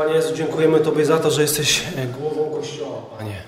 Panie 0.00 0.14
Jezu, 0.14 0.34
dziękujemy 0.34 0.80
Tobie 0.80 1.06
za 1.06 1.18
to, 1.18 1.30
że 1.30 1.42
jesteś 1.42 1.82
e, 1.96 2.06
głową 2.06 2.50
Kościoła, 2.50 3.02
Panie. 3.18 3.42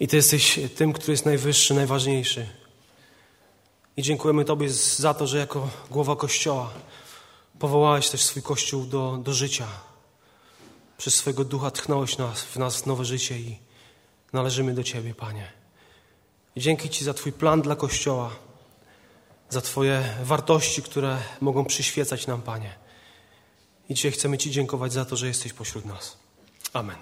I 0.00 0.08
Ty 0.08 0.16
jesteś 0.16 0.60
tym, 0.74 0.92
który 0.92 1.12
jest 1.12 1.26
najwyższy, 1.26 1.74
najważniejszy. 1.74 2.46
I 3.96 4.02
dziękujemy 4.02 4.44
Tobie 4.44 4.70
za 4.96 5.14
to, 5.14 5.26
że 5.26 5.38
jako 5.38 5.68
głowa 5.90 6.16
Kościoła 6.16 6.70
powołałeś 7.58 8.08
też 8.08 8.22
swój 8.22 8.42
Kościół 8.42 8.84
do, 8.84 9.18
do 9.22 9.32
życia. 9.32 9.66
Przez 10.98 11.14
swojego 11.14 11.44
ducha 11.44 11.70
tchnąłeś 11.70 12.18
nas, 12.18 12.42
w 12.42 12.56
nas 12.56 12.86
nowe 12.86 13.04
życie 13.04 13.38
i 13.38 13.58
należymy 14.32 14.74
do 14.74 14.84
Ciebie, 14.84 15.14
Panie. 15.14 15.52
I 16.56 16.60
dzięki 16.60 16.90
Ci 16.90 17.04
za 17.04 17.14
Twój 17.14 17.32
plan 17.32 17.62
dla 17.62 17.76
Kościoła, 17.76 18.30
za 19.48 19.60
Twoje 19.60 20.14
wartości, 20.22 20.82
które 20.82 21.18
mogą 21.40 21.64
przyświecać 21.64 22.26
nam, 22.26 22.42
Panie. 22.42 22.89
I 23.90 23.94
dzisiaj 23.94 24.12
chcemy 24.12 24.38
Ci 24.38 24.50
dziękować 24.50 24.92
za 24.92 25.04
to, 25.04 25.16
że 25.16 25.26
jesteś 25.26 25.52
pośród 25.52 25.84
nas. 25.84 26.16
Amen. 26.72 26.96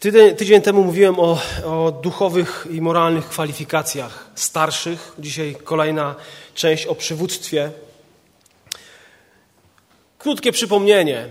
Tydzień, 0.00 0.36
tydzień 0.36 0.62
temu 0.62 0.84
mówiłem 0.84 1.20
o, 1.20 1.38
o 1.64 1.92
duchowych 1.92 2.66
i 2.70 2.80
moralnych 2.80 3.28
kwalifikacjach 3.28 4.30
starszych. 4.34 5.12
Dzisiaj 5.18 5.56
kolejna 5.64 6.14
część 6.54 6.86
o 6.86 6.94
przywództwie. 6.94 7.70
Krótkie 10.18 10.52
przypomnienie. 10.52 11.28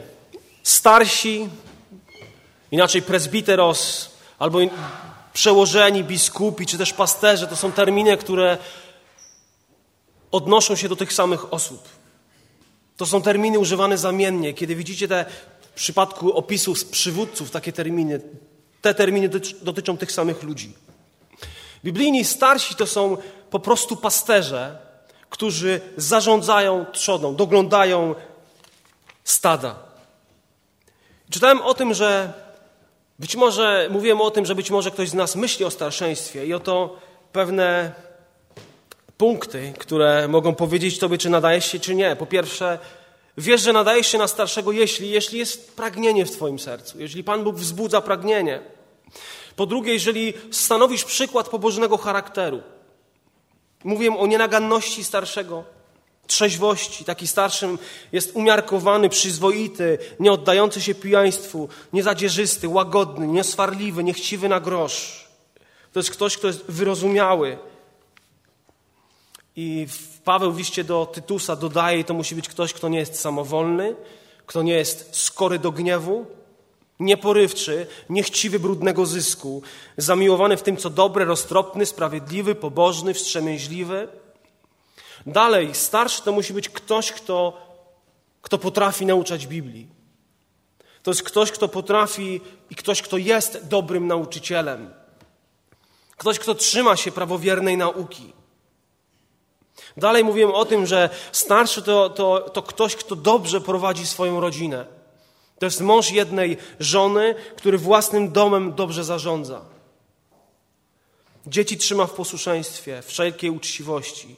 Starsi, 0.63 1.49
inaczej 2.71 3.01
presbiteros, 3.01 4.11
albo 4.39 4.59
przełożeni, 5.33 6.03
biskupi, 6.03 6.65
czy 6.65 6.77
też 6.77 6.93
pasterze, 6.93 7.47
to 7.47 7.55
są 7.55 7.71
terminy, 7.71 8.17
które 8.17 8.57
odnoszą 10.31 10.75
się 10.75 10.89
do 10.89 10.95
tych 10.95 11.13
samych 11.13 11.53
osób. 11.53 11.94
To 12.97 13.05
są 13.05 13.21
terminy 13.21 13.59
używane 13.59 13.97
zamiennie. 13.97 14.53
Kiedy 14.53 14.75
widzicie 14.75 15.07
te 15.07 15.25
w 15.61 15.73
przypadku 15.73 16.33
opisów 16.33 16.85
przywódców 16.85 17.51
takie 17.51 17.73
terminy, 17.73 18.21
te 18.81 18.93
terminy 18.93 19.29
dotyczą 19.61 19.97
tych 19.97 20.11
samych 20.11 20.43
ludzi. 20.43 20.73
Biblijni 21.83 22.25
starsi 22.25 22.75
to 22.75 22.87
są 22.87 23.17
po 23.49 23.59
prostu 23.59 23.95
pasterze, 23.95 24.77
którzy 25.29 25.81
zarządzają 25.97 26.85
trzodą, 26.91 27.35
doglądają 27.35 28.15
stada. 29.23 29.75
Czytałem 31.29 31.61
o 31.61 31.73
tym, 31.73 31.93
że 31.93 32.33
być 33.19 33.35
może, 33.35 33.87
mówiłem 33.91 34.21
o 34.21 34.31
tym, 34.31 34.45
że 34.45 34.55
być 34.55 34.71
może 34.71 34.91
ktoś 34.91 35.09
z 35.09 35.13
nas 35.13 35.35
myśli 35.35 35.65
o 35.65 35.71
starszeństwie 35.71 36.45
i 36.45 36.53
oto 36.53 36.97
pewne 37.31 37.91
punkty, 39.17 39.73
które 39.79 40.27
mogą 40.27 40.55
powiedzieć 40.55 40.99
Tobie, 40.99 41.17
czy 41.17 41.29
nadajesz 41.29 41.71
się, 41.71 41.79
czy 41.79 41.95
nie. 41.95 42.15
Po 42.15 42.25
pierwsze, 42.25 42.79
wiesz, 43.37 43.61
że 43.61 43.73
nadajesz 43.73 44.07
się 44.07 44.17
na 44.17 44.27
starszego, 44.27 44.71
jeśli, 44.71 45.09
jeśli 45.09 45.39
jest 45.39 45.75
pragnienie 45.75 46.25
w 46.25 46.31
Twoim 46.31 46.59
sercu, 46.59 46.99
jeżeli 46.99 47.23
Pan 47.23 47.43
Bóg 47.43 47.55
wzbudza 47.55 48.01
pragnienie. 48.01 48.61
Po 49.55 49.65
drugie, 49.65 49.93
jeżeli 49.93 50.33
stanowisz 50.51 51.03
przykład 51.03 51.49
pobożnego 51.49 51.97
charakteru. 51.97 52.61
Mówię 53.83 54.17
o 54.17 54.27
nienaganności 54.27 55.03
starszego, 55.03 55.63
trzeźwości. 56.27 57.05
Taki 57.05 57.27
starszym 57.27 57.77
jest 58.11 58.35
umiarkowany, 58.35 59.09
przyzwoity, 59.09 59.97
nie 60.19 60.31
oddający 60.31 60.81
się 60.81 60.95
pijaństwu, 60.95 61.69
niezadzierzysty, 61.93 62.69
łagodny, 62.69 63.27
nieswarliwy, 63.27 64.03
niechciwy 64.03 64.49
na 64.49 64.59
grosz. 64.59 65.27
To 65.93 65.99
jest 65.99 66.11
ktoś, 66.11 66.37
kto 66.37 66.47
jest 66.47 66.65
wyrozumiały, 66.67 67.57
i 69.55 69.87
Paweł 70.23 70.51
w 70.51 70.57
liście 70.57 70.83
do 70.83 71.05
Tytusa 71.05 71.55
dodaje, 71.55 72.03
to 72.03 72.13
musi 72.13 72.35
być 72.35 72.49
ktoś, 72.49 72.73
kto 72.73 72.89
nie 72.89 72.99
jest 72.99 73.19
samowolny, 73.19 73.95
kto 74.45 74.63
nie 74.63 74.73
jest 74.73 75.15
skory 75.15 75.59
do 75.59 75.71
gniewu, 75.71 76.25
nieporywczy, 76.99 77.87
niechciwy 78.09 78.59
brudnego 78.59 79.05
zysku, 79.05 79.61
zamiłowany 79.97 80.57
w 80.57 80.63
tym, 80.63 80.77
co 80.77 80.89
dobre, 80.89 81.25
roztropny, 81.25 81.85
sprawiedliwy, 81.85 82.55
pobożny, 82.55 83.13
wstrzemięźliwy. 83.13 84.07
Dalej, 85.25 85.75
starszy 85.75 86.21
to 86.21 86.31
musi 86.31 86.53
być 86.53 86.69
ktoś, 86.69 87.11
kto, 87.11 87.57
kto 88.41 88.57
potrafi 88.57 89.05
nauczać 89.05 89.47
Biblii. 89.47 89.87
To 91.03 91.11
jest 91.11 91.23
ktoś, 91.23 91.51
kto 91.51 91.67
potrafi 91.67 92.41
i 92.69 92.75
ktoś, 92.75 93.01
kto 93.01 93.17
jest 93.17 93.67
dobrym 93.67 94.07
nauczycielem. 94.07 94.93
Ktoś, 96.17 96.39
kto 96.39 96.55
trzyma 96.55 96.95
się 96.95 97.11
prawowiernej 97.11 97.77
nauki. 97.77 98.33
Dalej 99.97 100.23
mówiłem 100.23 100.51
o 100.51 100.65
tym, 100.65 100.85
że 100.85 101.09
starszy 101.31 101.81
to, 101.81 102.09
to, 102.09 102.39
to 102.39 102.63
ktoś, 102.63 102.95
kto 102.95 103.15
dobrze 103.15 103.61
prowadzi 103.61 104.05
swoją 104.05 104.39
rodzinę. 104.41 104.85
To 105.59 105.65
jest 105.65 105.81
mąż 105.81 106.11
jednej 106.11 106.57
żony, 106.79 107.35
który 107.57 107.77
własnym 107.77 108.31
domem 108.31 108.73
dobrze 108.73 109.03
zarządza. 109.03 109.61
Dzieci 111.47 111.77
trzyma 111.77 112.05
w 112.05 112.13
posłuszeństwie, 112.13 113.01
wszelkiej 113.05 113.49
uczciwości. 113.49 114.35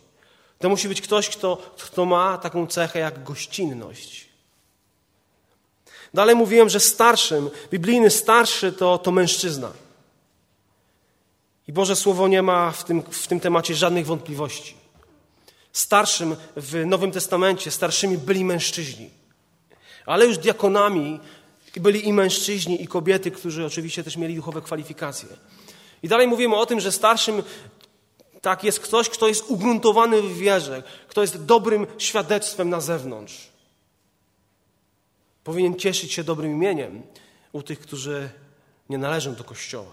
To 0.60 0.70
musi 0.70 0.88
być 0.88 1.02
ktoś, 1.02 1.30
kto, 1.30 1.58
kto 1.78 2.06
ma 2.06 2.38
taką 2.38 2.68
cechę 2.68 3.00
jak 3.00 3.24
gościnność. 3.24 4.28
Dalej 6.14 6.36
mówiłem, 6.36 6.70
że 6.70 6.80
starszym, 6.80 7.50
biblijny 7.72 8.10
starszy 8.10 8.72
to, 8.72 8.98
to 8.98 9.12
mężczyzna. 9.12 9.72
I 11.68 11.74
Boże 11.74 11.96
Słowo 11.96 12.28
nie 12.28 12.42
ma 12.42 12.72
w 12.72 12.84
tym, 12.84 13.02
w 13.02 13.28
tym 13.28 13.40
temacie 13.40 13.76
żadnych 13.76 14.06
wątpliwości. 14.06 14.87
Starszym 15.78 16.36
w 16.56 16.86
Nowym 16.86 17.12
Testamencie, 17.12 17.72
starszymi 17.72 18.18
byli 18.18 18.46
mężczyźni. 18.46 19.10
Ale 20.06 20.26
już 20.26 20.38
diakonami 20.38 21.20
byli 21.76 22.08
i 22.08 22.14
mężczyźni, 22.14 22.84
i 22.84 22.88
kobiety, 22.88 23.32
którzy 23.32 23.66
oczywiście 23.66 24.04
też 24.04 24.18
mieli 24.18 24.36
duchowe 24.36 24.62
kwalifikacje. 24.62 25.30
I 26.04 26.08
dalej 26.08 26.28
mówimy 26.28 26.56
o 26.56 26.66
tym, 26.66 26.80
że 26.80 26.92
starszym 26.92 27.44
tak 28.42 28.64
jest 28.64 28.80
ktoś, 28.80 29.10
kto 29.10 29.28
jest 29.28 29.46
ugruntowany 29.48 30.22
w 30.22 30.38
wierze, 30.38 30.84
kto 31.08 31.22
jest 31.22 31.46
dobrym 31.46 31.88
świadectwem 31.98 32.70
na 32.70 32.82
zewnątrz. 32.82 33.50
Powinien 35.44 35.76
cieszyć 35.76 36.14
się 36.14 36.24
dobrym 36.24 36.52
imieniem 36.52 37.04
u 37.52 37.64
tych, 37.64 37.80
którzy 37.80 38.30
nie 38.90 38.98
należą 38.98 39.36
do 39.36 39.44
kościoła. 39.44 39.92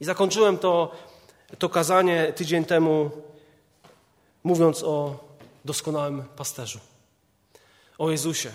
I 0.00 0.04
zakończyłem 0.04 0.58
to, 0.58 0.96
to 1.58 1.68
kazanie 1.68 2.32
tydzień 2.36 2.64
temu 2.64 3.10
mówiąc 4.44 4.82
o 4.82 5.18
doskonałym 5.64 6.22
pasterzu, 6.36 6.78
o 7.98 8.10
Jezusie. 8.10 8.50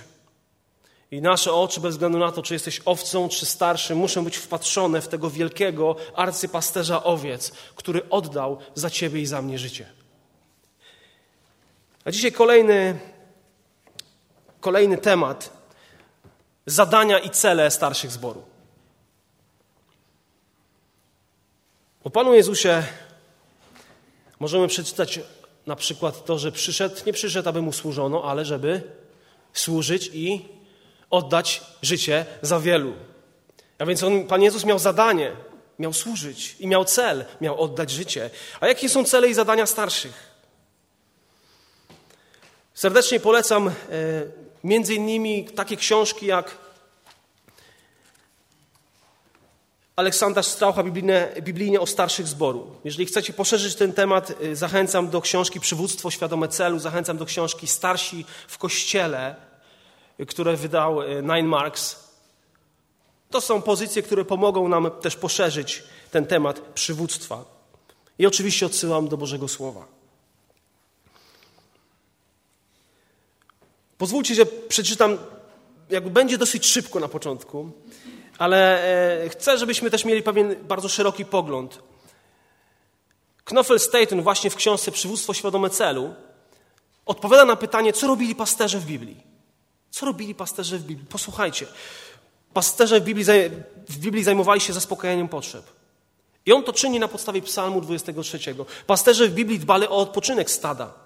I 1.12 1.22
nasze 1.22 1.54
oczy, 1.54 1.82
bez 1.82 1.92
względu 1.96 2.20
na 2.20 2.32
to, 2.32 2.42
czy 2.42 2.54
jesteś 2.54 2.82
owcą, 2.86 3.30
czy 3.30 3.46
starszym, 3.46 3.98
muszą 3.98 4.24
być 4.24 4.38
wpatrzone 4.38 5.02
w 5.02 5.08
tego 5.08 5.30
wielkiego 5.30 5.96
arcypasterza 6.16 7.04
owiec, 7.04 7.52
który 7.76 8.10
oddał 8.10 8.60
za 8.76 8.90
ciebie 8.90 9.22
i 9.22 9.26
za 9.26 9.42
mnie 9.42 9.60
życie. 9.60 9.90
A 12.06 12.12
dzisiaj 12.12 12.32
kolejny, 12.32 13.00
kolejny 14.60 14.98
temat. 14.98 15.56
Zadania 16.66 17.20
i 17.20 17.30
cele 17.30 17.72
starszych 17.72 18.12
zboru. 18.12 18.44
O 22.04 22.10
Panu 22.10 22.34
Jezusie 22.34 22.84
możemy 24.40 24.68
przeczytać 24.68 25.20
na 25.68 25.76
przykład 25.76 26.26
to, 26.26 26.38
że 26.38 26.52
przyszedł, 26.52 26.96
nie 27.06 27.14
przyszedł, 27.14 27.50
aby 27.50 27.62
mu 27.62 27.74
służono, 27.74 28.24
ale 28.24 28.46
żeby 28.46 28.82
służyć 29.54 30.10
i 30.14 30.46
oddać 31.10 31.62
życie 31.82 32.26
za 32.42 32.60
wielu. 32.60 32.94
A 33.80 33.86
więc 33.86 34.04
on, 34.04 34.28
Pan 34.28 34.42
Jezus 34.42 34.66
miał 34.66 34.80
zadanie, 34.80 35.32
miał 35.80 35.94
służyć 35.94 36.56
i 36.60 36.68
miał 36.68 36.86
cel, 36.86 37.26
miał 37.42 37.62
oddać 37.62 37.92
życie. 37.92 38.30
A 38.60 38.68
jakie 38.68 38.90
są 38.90 39.06
cele 39.06 39.30
i 39.30 39.34
zadania 39.34 39.66
starszych? 39.66 40.36
Serdecznie 42.74 43.20
polecam 43.20 43.68
e, 43.68 43.72
między 44.64 44.94
innymi 44.94 45.46
takie 45.46 45.78
książki 45.78 46.26
jak 46.26 46.65
Aleksandra 49.96 50.44
Straucha 50.44 50.84
biblijne, 50.84 51.32
biblijnie 51.42 51.82
o 51.82 51.88
starszych 51.88 52.28
zboru. 52.28 52.76
Jeżeli 52.84 53.06
chcecie 53.06 53.34
poszerzyć 53.34 53.76
ten 53.76 53.94
temat, 53.94 54.42
y, 54.42 54.56
zachęcam 54.56 55.10
do 55.10 55.22
książki 55.22 55.60
Przywództwo 55.60 56.12
Świadome 56.12 56.48
Celu, 56.48 56.80
zachęcam 56.80 57.18
do 57.18 57.26
książki 57.26 57.68
Starsi 57.68 58.26
w 58.48 58.58
Kościele, 58.58 59.36
y, 60.20 60.26
które 60.26 60.56
wydał 60.56 61.02
y, 61.02 61.22
Nine 61.22 61.48
Marks. 61.48 62.06
To 63.30 63.42
są 63.42 63.62
pozycje, 63.62 64.02
które 64.02 64.26
pomogą 64.26 64.68
nam 64.68 64.92
też 65.02 65.16
poszerzyć 65.16 65.84
ten 66.12 66.26
temat 66.26 66.60
przywództwa. 66.60 67.46
I 68.20 68.26
oczywiście 68.26 68.66
odsyłam 68.66 69.08
do 69.08 69.18
Bożego 69.18 69.48
Słowa. 69.48 69.86
Pozwólcie, 73.98 74.36
że 74.36 74.46
przeczytam, 74.46 75.18
jakby 75.90 76.10
będzie 76.10 76.38
dosyć 76.38 76.66
szybko 76.66 77.00
na 77.00 77.08
początku, 77.08 77.72
ale 78.38 78.84
e, 79.24 79.30
chcę, 79.30 79.58
żebyśmy 79.58 79.92
też 79.92 80.06
mieli 80.06 80.24
pewien 80.24 80.56
bardzo 80.64 80.90
szeroki 80.90 81.26
pogląd. 81.26 81.80
Knofel 83.44 83.80
Staten 83.80 84.22
właśnie 84.22 84.50
w 84.50 84.56
książce 84.56 84.92
Przywództwo 84.92 85.34
Świadome 85.34 85.70
Celu 85.70 86.14
odpowiada 87.06 87.46
na 87.46 87.56
pytanie, 87.56 87.94
co 87.94 88.08
robili 88.08 88.36
pasterze 88.36 88.80
w 88.80 88.86
Biblii. 88.86 89.24
Co 89.92 90.06
robili 90.06 90.36
pasterze 90.36 90.78
w 90.78 90.84
Biblii? 90.84 91.08
Posłuchajcie. 91.08 91.66
Pasterze 92.54 93.00
w 93.00 93.04
Biblii, 93.04 93.26
w 93.90 93.98
Biblii 93.98 94.24
zajmowali 94.24 94.62
się 94.62 94.74
zaspokajaniem 94.74 95.28
potrzeb. 95.28 95.66
I 96.46 96.54
on 96.54 96.64
to 96.64 96.74
czyni 96.74 97.00
na 97.00 97.08
podstawie 97.08 97.42
Psalmu 97.42 97.82
23. 97.82 98.40
Pasterze 98.88 99.28
w 99.28 99.34
Biblii 99.34 99.60
dbali 99.60 99.88
o 99.88 99.98
odpoczynek 99.98 100.52
stada. 100.52 101.05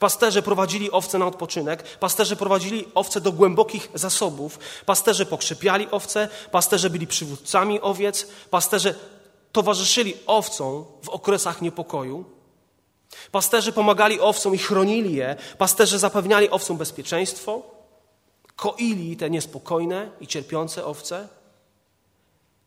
Pasterze 0.00 0.42
prowadzili 0.42 0.90
owce 0.90 1.18
na 1.18 1.26
odpoczynek, 1.26 1.98
pasterze 1.98 2.36
prowadzili 2.36 2.88
owce 2.94 3.20
do 3.20 3.32
głębokich 3.32 3.88
zasobów, 3.94 4.58
pasterze 4.86 5.26
pokrzepiali 5.26 5.90
owce, 5.90 6.28
pasterze 6.50 6.90
byli 6.90 7.06
przywódcami 7.06 7.80
owiec, 7.80 8.26
pasterze 8.50 8.94
towarzyszyli 9.52 10.14
owcom 10.26 10.84
w 11.02 11.08
okresach 11.08 11.62
niepokoju. 11.62 12.24
Pasterze 13.30 13.72
pomagali 13.72 14.20
owcom 14.20 14.54
i 14.54 14.58
chronili 14.58 15.14
je, 15.14 15.36
pasterze 15.58 15.98
zapewniali 15.98 16.50
owcom 16.50 16.76
bezpieczeństwo, 16.76 17.62
koili 18.56 19.16
te 19.16 19.30
niespokojne 19.30 20.10
i 20.20 20.26
cierpiące 20.26 20.84
owce, 20.84 21.28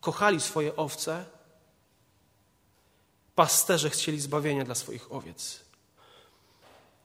kochali 0.00 0.40
swoje 0.40 0.76
owce. 0.76 1.24
Pasterze 3.34 3.90
chcieli 3.90 4.20
zbawienia 4.20 4.64
dla 4.64 4.74
swoich 4.74 5.12
owiec. 5.12 5.63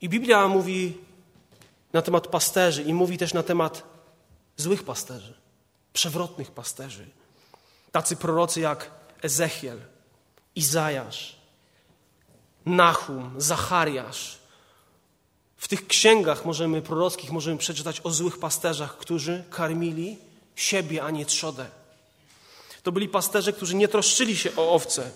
I 0.02 0.10
Biblia 0.10 0.48
mówi 0.48 0.98
na 1.94 2.02
temat 2.02 2.28
pasterzy 2.28 2.84
i 2.84 2.94
mówi 2.94 3.18
też 3.18 3.34
na 3.34 3.44
temat 3.44 3.84
złych 4.58 4.84
pasterzy, 4.84 5.34
przewrotnych 5.94 6.52
pasterzy. 6.52 7.10
Tacy 7.92 8.16
prorocy 8.16 8.60
jak 8.60 8.92
Ezechiel, 9.22 9.80
Izajasz, 10.56 11.36
Nahum, 12.66 13.36
Zachariasz. 13.38 14.40
W 15.58 15.68
tych 15.68 15.88
księgach 15.88 16.46
możemy 16.46 16.82
prorockich 16.82 17.32
możemy 17.32 17.58
przeczytać 17.58 18.02
o 18.04 18.12
złych 18.12 18.40
pasterzach, 18.40 18.98
którzy 18.98 19.44
karmili 19.50 20.18
siebie, 20.56 21.04
a 21.04 21.12
nie 21.12 21.26
trzodę. 21.26 21.66
To 22.84 22.92
byli 22.92 23.10
pasterze, 23.10 23.54
którzy 23.54 23.76
nie 23.76 23.88
troszczyli 23.88 24.38
się 24.38 24.56
o 24.56 24.72
owce. 24.72 25.12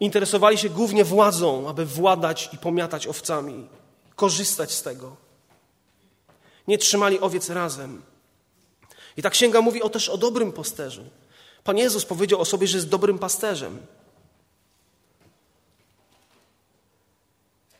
Interesowali 0.00 0.58
się 0.58 0.68
głównie 0.68 1.04
władzą, 1.04 1.68
aby 1.68 1.86
władać 1.86 2.50
i 2.52 2.58
pomiatać 2.58 3.06
owcami, 3.06 3.68
korzystać 4.16 4.72
z 4.72 4.82
tego. 4.82 5.16
Nie 6.68 6.78
trzymali 6.78 7.20
owiec 7.20 7.50
razem. 7.50 8.02
I 9.16 9.22
ta 9.22 9.30
księga 9.30 9.60
mówi 9.60 9.82
o 9.82 9.88
też 9.88 10.08
o 10.08 10.18
dobrym 10.18 10.52
pasterzu. 10.52 11.04
Pan 11.64 11.78
Jezus 11.78 12.04
powiedział 12.04 12.40
o 12.40 12.44
sobie, 12.44 12.66
że 12.66 12.76
jest 12.76 12.88
dobrym 12.88 13.18
pasterzem. 13.18 13.86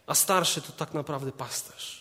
A 0.07 0.15
starszy 0.15 0.63
to 0.63 0.73
tak 0.73 0.95
naprawdę 0.95 1.33
pasterz. 1.33 2.00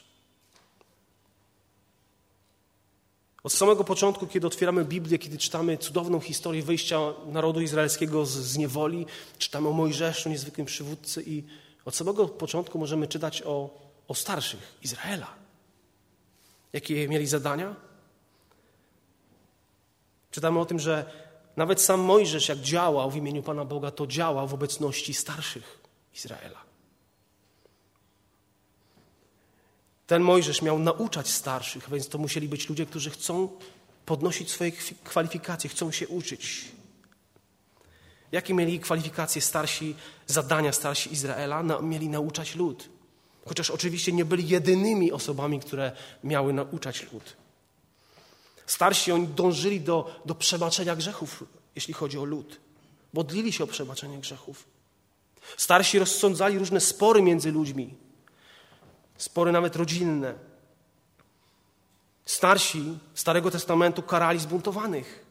Od 3.43 3.53
samego 3.53 3.83
początku, 3.83 4.27
kiedy 4.27 4.47
otwieramy 4.47 4.85
Biblię, 4.85 5.19
kiedy 5.19 5.37
czytamy 5.37 5.77
cudowną 5.77 6.19
historię 6.19 6.63
wyjścia 6.63 6.99
narodu 7.25 7.61
izraelskiego 7.61 8.25
z, 8.25 8.31
z 8.31 8.57
niewoli, 8.57 9.05
czytamy 9.37 9.67
o 9.69 9.71
Mojżeszu, 9.71 10.29
niezwykłym 10.29 10.65
przywódcy, 10.67 11.23
i 11.25 11.43
od 11.85 11.95
samego 11.95 12.27
początku 12.27 12.79
możemy 12.79 13.07
czytać 13.07 13.41
o, 13.45 13.69
o 14.07 14.15
starszych 14.15 14.77
Izraela. 14.83 15.27
Jakie 16.73 17.07
mieli 17.07 17.27
zadania? 17.27 17.75
Czytamy 20.31 20.59
o 20.59 20.65
tym, 20.65 20.79
że 20.79 21.11
nawet 21.55 21.81
sam 21.81 21.99
Mojżesz, 21.99 22.49
jak 22.49 22.59
działał 22.59 23.11
w 23.11 23.15
imieniu 23.15 23.43
Pana 23.43 23.65
Boga, 23.65 23.91
to 23.91 24.07
działał 24.07 24.47
w 24.47 24.53
obecności 24.53 25.13
starszych 25.13 25.79
Izraela. 26.15 26.68
Ten 30.09 30.23
Mojżesz 30.23 30.61
miał 30.61 30.79
nauczać 30.79 31.29
starszych, 31.29 31.89
więc 31.89 32.09
to 32.09 32.17
musieli 32.17 32.49
być 32.49 32.69
ludzie, 32.69 32.85
którzy 32.85 33.09
chcą 33.09 33.49
podnosić 34.05 34.51
swoje 34.51 34.71
kwalifikacje, 35.03 35.69
chcą 35.69 35.91
się 35.91 36.07
uczyć. 36.07 36.65
Jakie 38.31 38.53
mieli 38.53 38.79
kwalifikacje 38.79 39.41
starsi, 39.41 39.95
zadania 40.27 40.73
starsi 40.73 41.13
Izraela? 41.13 41.63
mieli 41.81 42.09
nauczać 42.09 42.55
lud. 42.55 42.89
Chociaż 43.45 43.69
oczywiście 43.69 44.11
nie 44.11 44.25
byli 44.25 44.47
jedynymi 44.47 45.11
osobami, 45.11 45.59
które 45.59 45.91
miały 46.23 46.53
nauczać 46.53 47.07
lud. 47.13 47.35
Starsi 48.65 49.11
oni 49.11 49.27
dążyli 49.27 49.81
do, 49.81 50.21
do 50.25 50.35
przebaczenia 50.35 50.95
grzechów, 50.95 51.43
jeśli 51.75 51.93
chodzi 51.93 52.17
o 52.17 52.23
lud. 52.23 52.59
Modlili 53.13 53.53
się 53.53 53.63
o 53.63 53.67
przebaczenie 53.67 54.17
grzechów. 54.17 54.65
Starsi 55.57 55.99
rozsądzali 55.99 56.59
różne 56.59 56.79
spory 56.81 57.21
między 57.21 57.51
ludźmi 57.51 58.08
spory 59.19 59.51
nawet 59.51 59.75
rodzinne. 59.75 60.33
Starsi 62.25 62.97
Starego 63.13 63.51
Testamentu 63.51 64.01
karali 64.01 64.39
zbuntowanych. 64.39 65.25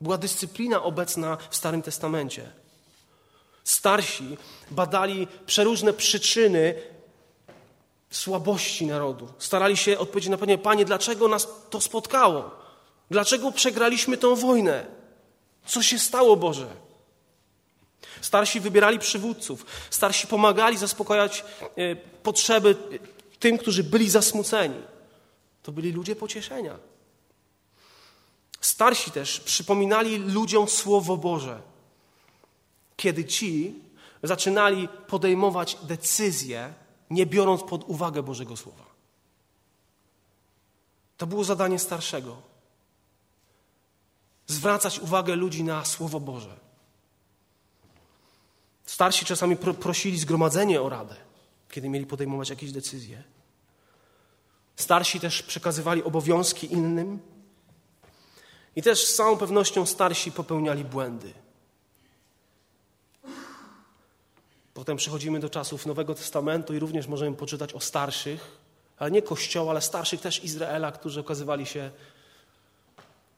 Była 0.00 0.18
dyscyplina 0.18 0.82
obecna 0.82 1.36
w 1.50 1.56
Starym 1.56 1.82
Testamencie. 1.82 2.50
Starsi 3.64 4.36
badali 4.70 5.28
przeróżne 5.46 5.92
przyczyny 5.92 6.74
słabości 8.10 8.86
narodu. 8.86 9.28
Starali 9.38 9.76
się 9.76 9.98
odpowiedzieć 9.98 10.30
na 10.30 10.36
pytanie, 10.36 10.58
Panie, 10.58 10.84
dlaczego 10.84 11.28
nas 11.28 11.48
to 11.70 11.80
spotkało? 11.80 12.50
Dlaczego 13.10 13.52
przegraliśmy 13.52 14.16
tę 14.16 14.36
wojnę? 14.36 14.86
Co 15.66 15.82
się 15.82 15.98
stało, 15.98 16.36
Boże? 16.36 16.87
Starsi 18.20 18.60
wybierali 18.60 18.98
przywódców, 18.98 19.66
starsi 19.90 20.26
pomagali 20.26 20.78
zaspokajać 20.78 21.44
e, 21.76 21.96
potrzeby 21.96 22.76
tym, 23.38 23.58
którzy 23.58 23.84
byli 23.84 24.10
zasmuceni. 24.10 24.82
To 25.62 25.72
byli 25.72 25.92
ludzie 25.92 26.16
pocieszenia. 26.16 26.78
Starsi 28.60 29.10
też 29.10 29.40
przypominali 29.40 30.18
ludziom 30.18 30.68
Słowo 30.68 31.16
Boże, 31.16 31.62
kiedy 32.96 33.24
ci 33.24 33.74
zaczynali 34.22 34.88
podejmować 35.06 35.78
decyzje, 35.82 36.74
nie 37.10 37.26
biorąc 37.26 37.62
pod 37.62 37.84
uwagę 37.84 38.22
Bożego 38.22 38.56
Słowa. 38.56 38.84
To 41.16 41.26
było 41.26 41.44
zadanie 41.44 41.78
starszego. 41.78 42.36
Zwracać 44.46 44.98
uwagę 44.98 45.36
ludzi 45.36 45.64
na 45.64 45.84
Słowo 45.84 46.20
Boże. 46.20 46.67
Starsi 48.88 49.24
czasami 49.24 49.56
prosili 49.56 50.18
zgromadzenie 50.18 50.82
o 50.82 50.88
radę, 50.88 51.16
kiedy 51.70 51.88
mieli 51.88 52.06
podejmować 52.06 52.50
jakieś 52.50 52.72
decyzje. 52.72 53.22
Starsi 54.76 55.20
też 55.20 55.42
przekazywali 55.42 56.02
obowiązki 56.02 56.72
innym. 56.72 57.18
I 58.76 58.82
też 58.82 59.06
z 59.06 59.14
całą 59.14 59.36
pewnością 59.36 59.86
starsi 59.86 60.32
popełniali 60.32 60.84
błędy. 60.84 61.32
Potem 64.74 64.96
przechodzimy 64.96 65.40
do 65.40 65.50
czasów 65.50 65.86
Nowego 65.86 66.14
Testamentu 66.14 66.74
i 66.74 66.78
również 66.78 67.06
możemy 67.06 67.36
poczytać 67.36 67.72
o 67.74 67.80
starszych, 67.80 68.58
ale 68.98 69.10
nie 69.10 69.22
Kościoła, 69.22 69.70
ale 69.70 69.80
starszych 69.80 70.20
też 70.20 70.44
Izraela, 70.44 70.92
którzy 70.92 71.20
okazywali 71.20 71.66
się, 71.66 71.90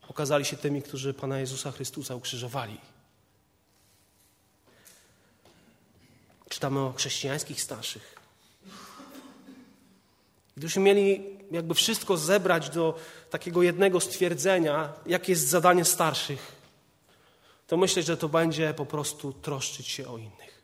okazali 0.08 0.44
się 0.44 0.56
tymi, 0.56 0.82
którzy 0.82 1.14
Pana 1.14 1.40
Jezusa 1.40 1.72
Chrystusa 1.72 2.14
ukrzyżowali. 2.14 2.80
Czytamy 6.60 6.80
o 6.80 6.92
chrześcijańskich 6.92 7.62
starszych. 7.62 8.14
Gdybyśmy 10.56 10.82
mieli 10.82 11.24
jakby 11.50 11.74
wszystko 11.74 12.16
zebrać 12.16 12.70
do 12.70 12.98
takiego 13.30 13.62
jednego 13.62 14.00
stwierdzenia, 14.00 14.92
jakie 15.06 15.32
jest 15.32 15.48
zadanie 15.48 15.84
starszych, 15.84 16.52
to 17.66 17.76
myślę, 17.76 18.02
że 18.02 18.16
to 18.16 18.28
będzie 18.28 18.74
po 18.74 18.86
prostu 18.86 19.32
troszczyć 19.32 19.88
się 19.88 20.08
o 20.08 20.18
innych. 20.18 20.62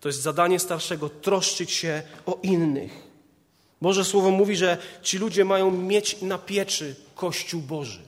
To 0.00 0.08
jest 0.08 0.22
zadanie 0.22 0.58
starszego 0.58 1.08
troszczyć 1.08 1.70
się 1.70 2.02
o 2.26 2.38
innych. 2.42 2.92
Boże 3.82 4.04
Słowo 4.04 4.30
mówi, 4.30 4.56
że 4.56 4.78
ci 5.02 5.18
ludzie 5.18 5.44
mają 5.44 5.70
mieć 5.70 6.22
na 6.22 6.38
pieczy 6.38 6.96
Kościół 7.14 7.62
Boży. 7.62 8.02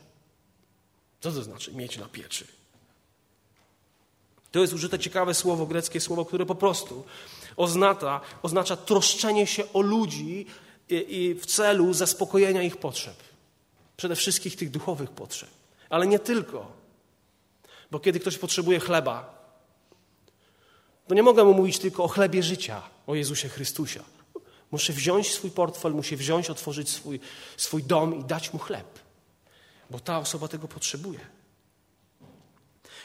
Co 1.21 1.33
to 1.33 1.43
znaczy 1.43 1.73
mieć 1.73 1.99
na 1.99 2.09
pieczy? 2.09 2.60
To 4.53 4.59
jest 4.59 4.73
użyte 4.73 4.99
ciekawe 4.99 5.35
słowo, 5.35 5.67
greckie 5.67 6.01
słowo, 6.01 6.25
które 6.25 6.47
po 6.47 6.55
prostu 6.55 7.05
oznacza, 7.57 8.21
oznacza 8.43 8.77
troszczenie 8.77 9.47
się 9.47 9.73
o 9.73 9.81
ludzi 9.81 10.47
i, 10.89 11.17
i 11.17 11.35
w 11.35 11.47
celu 11.47 11.95
zaspokojenia 11.95 12.63
ich 12.63 12.77
potrzeb. 12.77 13.17
Przede 13.97 14.17
wszystkim 14.17 14.53
tych 14.53 14.71
duchowych 14.71 15.11
potrzeb. 15.11 15.51
Ale 15.91 16.07
nie 16.07 16.19
tylko. 16.19 16.73
Bo 17.91 18.01
kiedy 18.01 18.21
ktoś 18.21 18.39
potrzebuje 18.39 18.81
chleba, 18.81 19.41
to 21.07 21.15
nie 21.15 21.23
mogę 21.23 21.45
mu 21.45 21.55
mówić 21.55 21.79
tylko 21.79 22.05
o 22.05 22.09
chlebie 22.09 22.43
życia, 22.43 22.83
o 23.07 23.15
Jezusie 23.15 23.49
Chrystusie. 23.49 24.03
Muszę 24.71 24.93
wziąć 24.93 25.33
swój 25.33 25.51
portfel, 25.51 25.93
muszę 25.93 26.17
wziąć, 26.17 26.51
otworzyć 26.51 26.91
swój, 26.91 27.21
swój 27.57 27.83
dom 27.83 28.21
i 28.21 28.25
dać 28.25 28.53
mu 28.53 28.59
chleb, 28.59 28.99
bo 29.91 30.01
ta 30.01 30.19
osoba 30.19 30.49
tego 30.49 30.69
potrzebuje. 30.69 31.21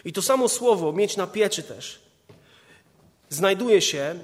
I 0.05 0.13
to 0.13 0.21
samo 0.21 0.49
słowo, 0.49 0.93
mieć 0.93 1.17
na 1.17 1.27
pieczy 1.27 1.63
też, 1.63 2.01
znajduje 3.29 3.81
się 3.81 4.19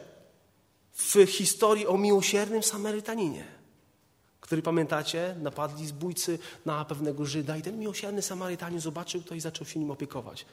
w 0.94 1.26
historii 1.26 1.88
o 1.88 1.98
miłosiernym 1.98 2.64
Samarytaninie, 2.64 3.46
który 4.42 4.62
pamiętacie, 4.62 5.36
napadli 5.42 5.88
zbójcy 5.88 6.40
na 6.66 6.86
pewnego 6.86 7.26
Żyda 7.26 7.58
i 7.58 7.62
ten 7.62 7.80
miłosierny 7.80 8.22
Samarytanin 8.22 8.80
zobaczył 8.80 9.24
to 9.24 9.36
i 9.36 9.40
zaczął 9.40 9.68
się 9.68 9.80
nim 9.80 9.92
opiekować. 9.92 10.46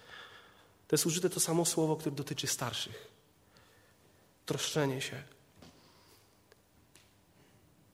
To 0.88 0.94
jest 0.97 1.06
użyte 1.06 1.30
to 1.30 1.40
samo 1.40 1.64
słowo, 1.64 1.97
które 1.97 2.16
dotyczy 2.16 2.47
starszych. 2.47 3.08
Troszczenie 4.47 5.00
się. 5.00 5.23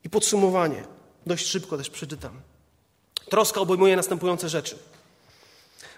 I 0.03 0.09
podsumowanie. 0.09 0.83
Dość 1.25 1.47
szybko 1.47 1.77
też 1.77 1.89
przeczytam. 1.89 2.41
Troska 3.29 3.61
obejmuje 3.61 3.95
następujące 3.95 4.49
rzeczy. 4.49 4.77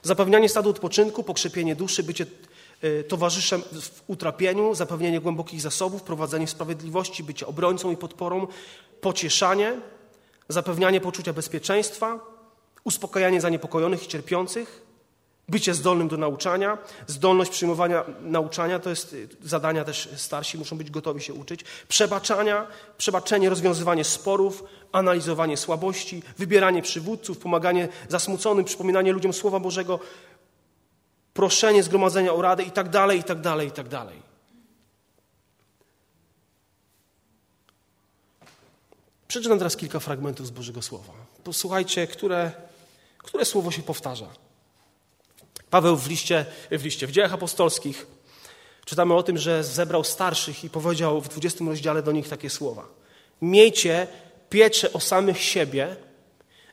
Zapewnianie 0.03 0.49
stadu 0.49 0.69
odpoczynku, 0.69 1.23
pokrzepienie 1.23 1.75
duszy, 1.75 2.03
bycie 2.03 2.25
e, 2.81 3.03
towarzyszem 3.03 3.61
w 3.61 4.01
utrapieniu, 4.07 4.75
zapewnienie 4.75 5.21
głębokich 5.21 5.61
zasobów, 5.61 6.03
prowadzenie 6.03 6.47
sprawiedliwości, 6.47 7.23
bycie 7.23 7.47
obrońcą 7.47 7.91
i 7.91 7.97
podporą, 7.97 8.47
pocieszanie, 9.01 9.73
zapewnianie 10.49 11.01
poczucia 11.01 11.33
bezpieczeństwa, 11.33 12.19
uspokajanie 12.83 13.41
zaniepokojonych 13.41 14.03
i 14.03 14.07
cierpiących, 14.07 14.87
bycie 15.49 15.73
zdolnym 15.73 16.07
do 16.07 16.17
nauczania, 16.17 16.77
zdolność 17.07 17.51
przyjmowania 17.51 18.03
nauczania, 18.21 18.79
to 18.79 18.89
jest 18.89 19.13
y, 19.13 19.27
zadania 19.43 19.83
też 19.83 20.09
starsi, 20.15 20.57
muszą 20.57 20.77
być 20.77 20.91
gotowi 20.91 21.21
się 21.21 21.33
uczyć, 21.33 21.63
przebaczania, 21.87 22.67
przebaczenie, 22.97 23.49
rozwiązywanie 23.49 24.03
sporów, 24.03 24.63
analizowanie 24.91 25.57
słabości, 25.57 26.23
wybieranie 26.37 26.81
przywódców, 26.81 27.37
pomaganie 27.37 27.87
zasmuconym, 28.09 28.65
przypominanie 28.65 29.11
ludziom 29.11 29.33
Słowa 29.33 29.59
Bożego, 29.59 29.99
proszenie 31.33 31.83
zgromadzenia 31.83 32.33
o 32.33 32.41
radę 32.41 32.63
i 32.63 32.71
tak 32.71 32.89
dalej, 32.89 33.19
i 33.19 33.23
tak 33.23 33.41
dalej, 33.41 33.67
i 33.67 33.71
tak 33.71 33.87
dalej. 33.87 34.27
Przeczytam 39.27 39.57
teraz 39.57 39.77
kilka 39.77 39.99
fragmentów 39.99 40.47
z 40.47 40.51
Bożego 40.51 40.81
Słowa. 40.81 41.13
Posłuchajcie, 41.43 42.07
które, 42.07 42.51
które 43.17 43.45
słowo 43.45 43.71
się 43.71 43.83
powtarza. 43.83 44.27
Paweł 45.69 45.95
w 45.95 46.09
liście, 46.09 46.45
w 46.71 46.83
liście, 46.83 47.07
w 47.07 47.11
dziejach 47.11 47.33
apostolskich 47.33 48.07
czytamy 48.85 49.13
o 49.13 49.23
tym, 49.23 49.37
że 49.37 49.63
zebrał 49.63 50.03
starszych 50.03 50.63
i 50.63 50.69
powiedział 50.69 51.21
w 51.21 51.27
20 51.27 51.65
rozdziale 51.65 52.03
do 52.03 52.11
nich 52.11 52.29
takie 52.29 52.49
słowa. 52.49 52.87
Miejcie 53.41 54.07
pieczę 54.49 54.93
o 54.93 54.99
samych 54.99 55.41
siebie 55.41 55.95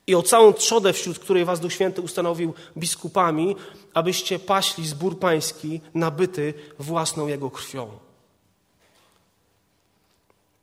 i 0.06 0.14
o 0.14 0.22
całą 0.22 0.52
trzodę, 0.52 0.92
wśród 0.92 1.18
której 1.18 1.44
was 1.44 1.60
Duch 1.60 1.72
Święty 1.72 2.02
ustanowił 2.02 2.54
biskupami, 2.76 3.56
abyście 3.94 4.38
paśli 4.38 4.86
zbór 4.86 5.18
pański 5.18 5.80
nabyty 5.94 6.54
własną 6.78 7.26
Jego 7.26 7.50
krwią. 7.50 7.98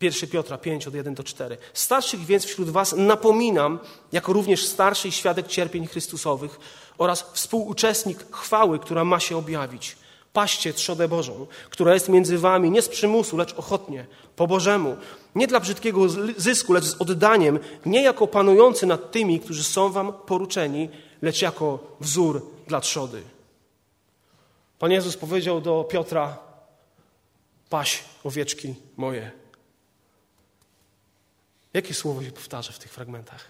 1 0.01 0.29
Piotra 0.29 0.57
5 0.57 0.87
od 0.87 0.93
1 0.93 1.13
do 1.13 1.23
4. 1.23 1.57
Starszych 1.73 2.25
więc 2.25 2.45
wśród 2.45 2.69
was 2.69 2.93
napominam, 2.97 3.79
jako 4.11 4.33
również 4.33 4.65
starszy 4.65 5.11
świadek 5.11 5.47
cierpień 5.47 5.87
Chrystusowych 5.87 6.59
oraz 6.97 7.25
współuczestnik 7.33 8.31
chwały, 8.31 8.79
która 8.79 9.03
ma 9.03 9.19
się 9.19 9.37
objawić. 9.37 9.97
Paście 10.33 10.73
trzodę 10.73 11.07
Bożą, 11.07 11.47
która 11.69 11.93
jest 11.93 12.09
między 12.09 12.37
wami 12.37 12.71
nie 12.71 12.81
z 12.81 12.89
przymusu, 12.89 13.37
lecz 13.37 13.53
ochotnie, 13.53 14.05
po 14.35 14.47
Bożemu, 14.47 14.97
nie 15.35 15.47
dla 15.47 15.59
brzydkiego 15.59 16.09
zysku, 16.37 16.73
lecz 16.73 16.85
z 16.85 17.01
oddaniem, 17.01 17.59
nie 17.85 18.03
jako 18.03 18.27
panujący 18.27 18.85
nad 18.85 19.11
tymi, 19.11 19.39
którzy 19.39 19.63
są 19.63 19.91
wam 19.91 20.13
poruczeni, 20.13 20.89
lecz 21.21 21.41
jako 21.41 21.79
wzór 21.99 22.51
dla 22.67 22.81
trzody. 22.81 23.23
Pan 24.79 24.91
Jezus 24.91 25.17
powiedział 25.17 25.61
do 25.61 25.83
Piotra: 25.83 26.37
Paś 27.69 28.03
owieczki 28.23 28.75
moje. 28.97 29.31
Jakie 31.73 31.93
słowo 31.93 32.23
się 32.23 32.31
powtarza 32.31 32.71
w 32.71 32.79
tych 32.79 32.91
fragmentach? 32.91 33.45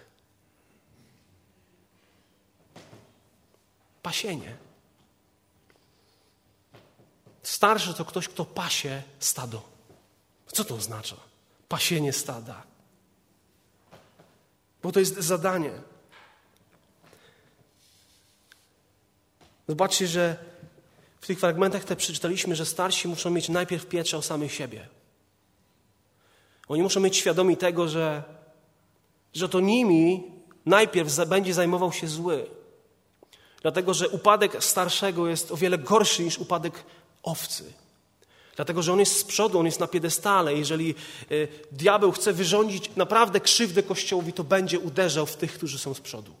Pasienie. 4.02 4.56
Starszy 7.42 7.94
to 7.94 8.04
ktoś, 8.04 8.28
kto 8.28 8.44
pasie 8.44 9.02
stado. 9.18 9.62
Co 10.52 10.64
to 10.64 10.74
oznacza? 10.74 11.16
Pasienie 11.68 12.12
stada. 12.12 12.62
Bo 14.82 14.92
to 14.92 15.00
jest 15.00 15.14
zadanie. 15.14 15.72
Zobaczcie, 19.68 20.06
że 20.06 20.36
w 21.20 21.26
tych 21.26 21.40
fragmentach 21.40 21.84
te 21.84 21.96
przeczytaliśmy, 21.96 22.56
że 22.56 22.66
starsi 22.66 23.08
muszą 23.08 23.30
mieć 23.30 23.48
najpierw 23.48 23.86
pieczę 23.86 24.16
o 24.16 24.22
samych 24.22 24.52
siebie. 24.52 24.88
Oni 26.68 26.82
muszą 26.82 27.00
mieć 27.00 27.16
świadomi 27.16 27.56
tego, 27.56 27.88
że, 27.88 28.22
że 29.34 29.48
to 29.48 29.60
nimi 29.60 30.32
najpierw 30.66 31.28
będzie 31.28 31.54
zajmował 31.54 31.92
się 31.92 32.08
zły. 32.08 32.46
Dlatego, 33.62 33.94
że 33.94 34.08
upadek 34.08 34.64
starszego 34.64 35.28
jest 35.28 35.52
o 35.52 35.56
wiele 35.56 35.78
gorszy 35.78 36.22
niż 36.22 36.38
upadek 36.38 36.84
owcy. 37.22 37.72
Dlatego, 38.56 38.82
że 38.82 38.92
on 38.92 39.00
jest 39.00 39.18
z 39.18 39.24
przodu, 39.24 39.58
on 39.58 39.66
jest 39.66 39.80
na 39.80 39.86
piedestale. 39.86 40.54
Jeżeli 40.54 40.94
y, 41.30 41.48
diabeł 41.72 42.12
chce 42.12 42.32
wyrządzić 42.32 42.90
naprawdę 42.96 43.40
krzywdę 43.40 43.82
Kościołowi, 43.82 44.32
to 44.32 44.44
będzie 44.44 44.78
uderzał 44.78 45.26
w 45.26 45.36
tych, 45.36 45.54
którzy 45.54 45.78
są 45.78 45.94
z 45.94 46.00
przodu. 46.00 46.34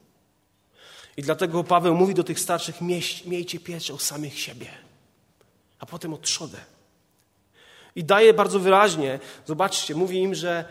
I 1.16 1.22
dlatego 1.22 1.64
Paweł 1.64 1.94
mówi 1.94 2.14
do 2.14 2.24
tych 2.24 2.40
starszych: 2.40 2.80
miejcie 3.26 3.60
pieczę 3.60 3.94
o 3.94 3.98
samych 3.98 4.38
siebie, 4.38 4.66
a 5.78 5.86
potem 5.86 6.14
o 6.14 6.18
trzodę. 6.18 6.58
I 7.96 8.04
daje 8.04 8.34
bardzo 8.34 8.60
wyraźnie, 8.60 9.20
zobaczcie, 9.46 9.94
mówi 9.94 10.18
im, 10.18 10.34
że, 10.34 10.64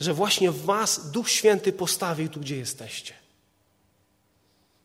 że 0.00 0.14
właśnie 0.14 0.50
was 0.50 1.10
Duch 1.10 1.30
Święty 1.30 1.72
postawił 1.72 2.28
tu, 2.28 2.40
gdzie 2.40 2.56
jesteście. 2.56 3.14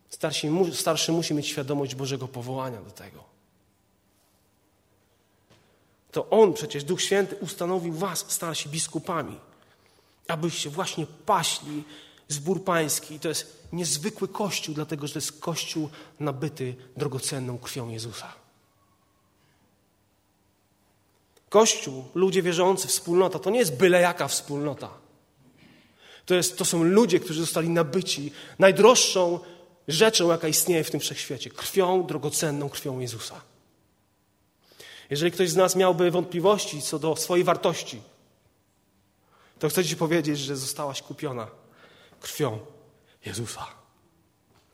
Starszy, 0.10 0.48
starszy 0.74 1.12
musi 1.12 1.34
mieć 1.34 1.48
świadomość 1.48 1.96
Bożego 1.96 2.28
powołania 2.28 2.82
do 2.82 2.92
tego. 2.92 3.31
To 6.12 6.30
On 6.30 6.54
przecież, 6.54 6.84
Duch 6.84 7.02
Święty, 7.02 7.36
ustanowił 7.36 7.94
was, 7.94 8.26
starsi, 8.28 8.70
biskupami, 8.70 9.40
abyście 10.28 10.70
właśnie 10.70 11.06
paśli 11.26 11.84
zbór 12.28 12.64
pański. 12.64 13.16
I 13.16 13.20
to 13.20 13.30
jest 13.30 13.68
niezwykły 13.74 14.28
kościół, 14.28 14.76
dlatego 14.76 15.08
że 15.08 15.14
to 15.14 15.20
jest 15.20 15.40
kościół 15.40 15.90
nabyty 16.20 16.76
drogocenną 16.98 17.58
krwią 17.58 17.90
Jezusa. 17.90 18.34
Kościół, 21.50 22.06
ludzie 22.16 22.42
wierzący, 22.42 22.88
wspólnota, 22.88 23.40
to 23.40 23.50
nie 23.50 23.60
jest 23.60 23.76
byle 23.76 24.02
jaka 24.02 24.28
wspólnota. 24.28 24.90
To, 26.26 26.36
jest, 26.36 26.58
to 26.58 26.66
są 26.66 26.84
ludzie, 26.84 27.20
którzy 27.20 27.40
zostali 27.42 27.70
nabyci 27.70 28.32
najdroższą 28.60 29.40
rzeczą, 29.88 30.30
jaka 30.30 30.48
istnieje 30.48 30.84
w 30.84 30.92
tym 30.92 31.00
wszechświecie 31.00 31.50
krwią, 31.50 32.04
drogocenną 32.04 32.70
krwią 32.70 33.00
Jezusa. 33.00 33.42
Jeżeli 35.12 35.32
ktoś 35.32 35.50
z 35.50 35.56
nas 35.56 35.76
miałby 35.76 36.12
wątpliwości 36.12 36.82
co 36.82 37.00
do 37.00 37.16
swojej 37.16 37.44
wartości, 37.44 38.02
to 39.60 39.70
chcę 39.70 39.86
Ci 39.86 39.96
powiedzieć, 39.96 40.40
że 40.40 40.58
zostałaś 40.58 41.02
kupiona 41.02 41.48
krwią 42.22 42.60
Jezusa. 43.26 43.68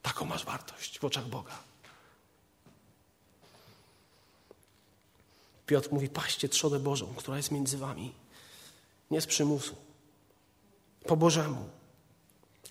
Taką 0.01 0.25
masz 0.25 0.45
wartość 0.45 0.99
w 0.99 1.05
oczach 1.05 1.27
Boga. 1.27 1.57
Piotr 5.65 5.89
mówi: 5.91 6.09
paście 6.09 6.49
trzodę 6.49 6.79
Bożą, 6.79 7.13
która 7.15 7.37
jest 7.37 7.51
między 7.51 7.77
wami. 7.77 8.13
Nie 9.11 9.21
z 9.21 9.25
przymusu. 9.25 9.75
Po 11.05 11.17
Bożemu. 11.17 11.69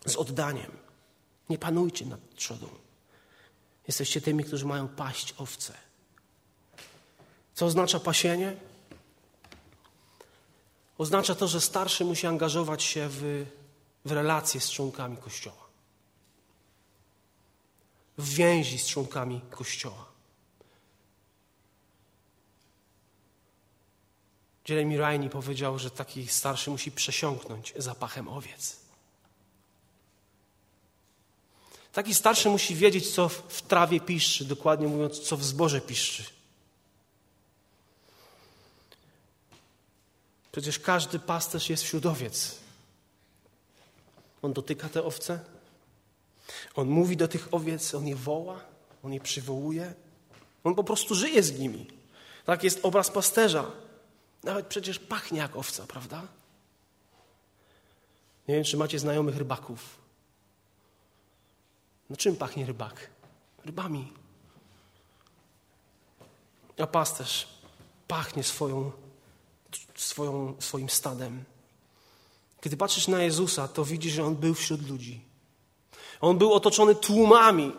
Z 0.07 0.17
oddaniem. 0.17 0.73
Nie 1.49 1.59
panujcie 1.59 2.07
nad 2.07 2.35
trzodą. 2.35 2.69
Jesteście 3.87 4.21
tymi, 4.21 4.45
którzy 4.45 4.67
mają 4.67 4.89
paść 4.89 5.35
owce. 5.39 5.86
Co 7.57 7.67
oznacza 7.67 8.01
pasienie? 8.01 8.57
Oznacza 10.99 11.35
to, 11.35 11.49
że 11.49 11.61
starszy 11.61 12.05
musi 12.05 12.27
angażować 12.27 12.83
się 12.83 13.09
w, 13.11 13.47
w 14.05 14.13
relacje 14.13 14.61
z 14.61 14.71
członkami 14.71 15.17
Kościoła. 15.17 15.67
W 18.19 18.29
więzi 18.29 18.79
z 18.79 18.87
członkami 18.87 19.41
Kościoła. 19.51 20.07
Jeremy 24.69 24.99
Rainey 24.99 25.31
powiedział, 25.31 25.79
że 25.79 25.91
taki 25.91 26.27
starszy 26.27 26.71
musi 26.71 26.93
przesiąknąć 26.93 27.73
zapachem 27.77 28.29
owiec. 28.29 28.77
Taki 31.93 32.15
starszy 32.15 32.49
musi 32.49 32.75
wiedzieć, 32.75 33.15
co 33.15 33.29
w 33.29 33.63
trawie 33.63 34.01
piszczy, 34.01 34.45
dokładnie 34.45 34.87
mówiąc, 34.87 35.21
co 35.21 35.37
w 35.37 35.45
zboże 35.45 35.81
piszczy. 35.81 36.36
Przecież 40.57 40.79
każdy 40.79 41.19
pasterz 41.19 41.71
jest 41.71 41.83
wśród 41.83 42.07
owiec. 42.07 42.59
On 44.43 44.53
dotyka 44.53 44.89
te 44.89 45.05
owce, 45.05 45.41
on 46.75 46.89
mówi 46.89 47.17
do 47.17 47.29
tych 47.29 47.55
owiec, 47.55 47.95
on 47.95 48.07
je 48.07 48.17
woła, 48.17 48.61
on 49.03 49.13
je 49.13 49.21
przywołuje, 49.21 49.95
on 50.65 50.75
po 50.75 50.85
prostu 50.85 51.15
żyje 51.15 51.43
z 51.43 51.59
nimi. 51.59 51.87
Tak 52.45 52.65
jest 52.65 52.81
obraz 52.83 53.11
pasterza. 53.11 53.71
Nawet 54.45 54.67
przecież 54.67 54.99
pachnie 54.99 55.39
jak 55.39 55.57
owca, 55.57 55.87
prawda? 55.87 56.29
Nie 58.49 58.55
wiem, 58.55 58.65
czy 58.65 58.77
macie 58.77 58.99
znajomych 58.99 59.37
rybaków. 59.37 59.99
No 62.11 62.17
czym 62.17 62.37
pachnie 62.37 62.67
rybak? 62.67 63.11
Rybami. 63.65 64.13
A 66.79 66.87
pasterz 66.87 67.49
pachnie 68.09 68.45
swoją, 68.45 68.93
swoją, 69.95 70.54
swoim 70.59 70.88
stadem. 70.88 71.45
Kiedy 72.61 72.76
patrzysz 72.76 73.09
na 73.09 73.23
Jezusa, 73.23 73.68
to 73.68 73.85
widzisz, 73.85 74.12
że 74.12 74.25
On 74.25 74.37
był 74.37 74.54
wśród 74.54 74.88
ludzi. 74.88 75.21
On 76.21 76.38
był 76.38 76.52
otoczony 76.52 76.95
tłumami. 76.95 77.73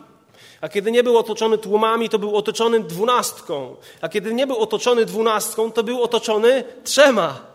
A 0.60 0.68
kiedy 0.68 0.92
nie 0.92 1.02
był 1.02 1.18
otoczony 1.18 1.58
tłumami, 1.58 2.08
to 2.08 2.18
był 2.18 2.36
otoczony 2.36 2.80
dwunastką. 2.80 3.76
A 4.00 4.08
kiedy 4.08 4.34
nie 4.34 4.46
był 4.46 4.56
otoczony 4.56 5.04
dwunastką, 5.06 5.72
to 5.72 5.82
był 5.82 6.02
otoczony 6.02 6.64
trzema. 6.84 7.46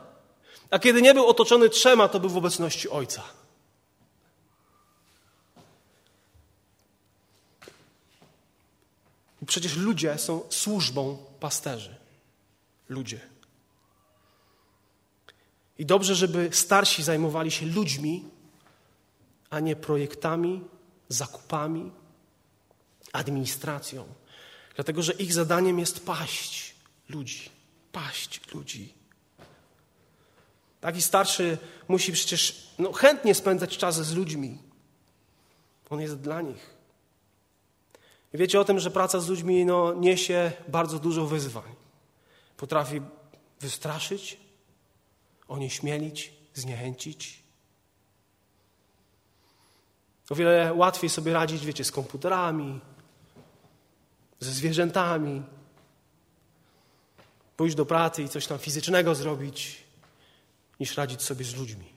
A 0.69 0.79
kiedy 0.79 1.01
nie 1.01 1.13
był 1.13 1.27
otoczony 1.27 1.69
trzema, 1.69 2.07
to 2.07 2.19
był 2.19 2.29
w 2.29 2.38
obecności 2.38 2.89
Ojca. 2.89 3.23
Przecież 9.45 9.77
ludzie 9.77 10.17
są 10.17 10.41
służbą 10.50 11.17
pasterzy. 11.39 11.95
Ludzie. 12.89 13.33
I 15.80 15.86
dobrze, 15.86 16.15
żeby 16.15 16.50
starsi 16.51 17.03
zajmowali 17.03 17.51
się 17.51 17.65
ludźmi, 17.65 18.25
a 19.50 19.60
nie 19.60 19.75
projektami, 19.75 20.62
zakupami, 21.10 21.92
administracją. 23.13 24.06
Dlatego, 24.75 25.03
że 25.03 25.13
ich 25.13 25.34
zadaniem 25.34 25.80
jest 25.80 26.06
paść 26.06 26.75
ludzi. 27.10 27.50
Paść 27.92 28.53
ludzi. 28.53 28.94
Taki 30.82 31.01
starszy 31.01 31.58
musi 31.88 32.12
przecież 32.12 32.68
no, 32.80 32.94
chętnie 32.94 33.36
spędzać 33.36 33.77
czas 33.77 33.96
z 33.96 34.15
ludźmi. 34.15 34.58
On 35.89 36.01
jest 36.01 36.20
dla 36.20 36.42
nich. 36.42 36.74
I 38.34 38.38
wiecie 38.38 38.60
o 38.60 38.65
tym, 38.65 38.80
że 38.80 38.92
praca 38.92 39.20
z 39.20 39.27
ludźmi 39.27 39.65
no, 39.65 39.94
niesie 39.94 40.51
bardzo 40.68 41.00
dużo 41.00 41.25
wyzwań. 41.25 41.75
Potrafi 42.58 43.01
wystraszyć, 43.60 44.38
onieśmielić, 45.53 46.33
zniechęcić. 46.53 47.43
O 50.29 50.36
wiele 50.36 50.74
łatwiej 50.74 51.10
sobie 51.10 51.33
radzić, 51.33 51.65
wiecie, 51.65 51.83
z 51.83 51.91
komputerami, 51.91 52.81
ze 54.39 54.51
zwierzętami, 54.51 55.43
pójść 57.57 57.75
do 57.75 57.86
pracy 57.86 58.24
i 58.24 58.29
coś 58.29 58.48
tam 58.48 58.60
fizycznego 58.60 59.15
zrobić, 59.15 59.83
niż 60.79 60.98
radzić 60.98 61.22
sobie 61.22 61.45
z 61.45 61.55
ludźmi. 61.55 61.93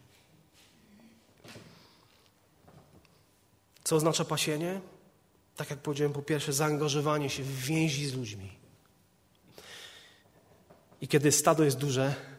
Co 3.84 3.96
oznacza 3.96 4.24
pasienie? 4.24 4.80
Tak 5.56 5.70
jak 5.70 5.78
powiedziałem, 5.78 6.12
po 6.12 6.22
pierwsze, 6.22 6.52
zaangażowanie 6.52 7.30
się 7.30 7.42
w 7.42 7.60
więzi 7.60 8.06
z 8.06 8.14
ludźmi. 8.14 8.52
I 11.00 11.08
kiedy 11.08 11.32
stado 11.32 11.64
jest 11.64 11.78
duże, 11.78 12.35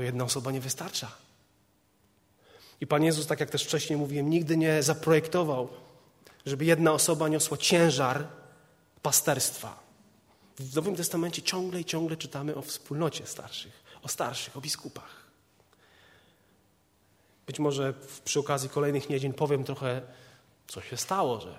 to 0.00 0.04
jedna 0.04 0.24
osoba 0.24 0.52
nie 0.52 0.60
wystarcza. 0.60 1.12
I 2.80 2.86
Pan 2.86 3.04
Jezus, 3.04 3.26
tak 3.26 3.40
jak 3.40 3.50
też 3.50 3.64
wcześniej 3.64 3.98
mówiłem, 3.98 4.30
nigdy 4.30 4.56
nie 4.56 4.82
zaprojektował, 4.82 5.68
żeby 6.46 6.64
jedna 6.64 6.92
osoba 6.92 7.28
niosła 7.28 7.56
ciężar 7.56 8.26
pasterstwa. 9.02 9.82
W 10.58 10.76
Nowym 10.76 10.96
Testamencie 10.96 11.42
ciągle 11.42 11.80
i 11.80 11.84
ciągle 11.84 12.16
czytamy 12.16 12.54
o 12.54 12.62
wspólnocie 12.62 13.26
starszych, 13.26 13.72
o 14.02 14.08
starszych, 14.08 14.56
o 14.56 14.60
biskupach. 14.60 15.26
Być 17.46 17.58
może 17.58 17.94
przy 18.24 18.40
okazji 18.40 18.68
kolejnych 18.68 19.08
niedziel 19.08 19.34
powiem 19.34 19.64
trochę, 19.64 20.02
co 20.68 20.80
się 20.80 20.96
stało, 20.96 21.40
że, 21.40 21.58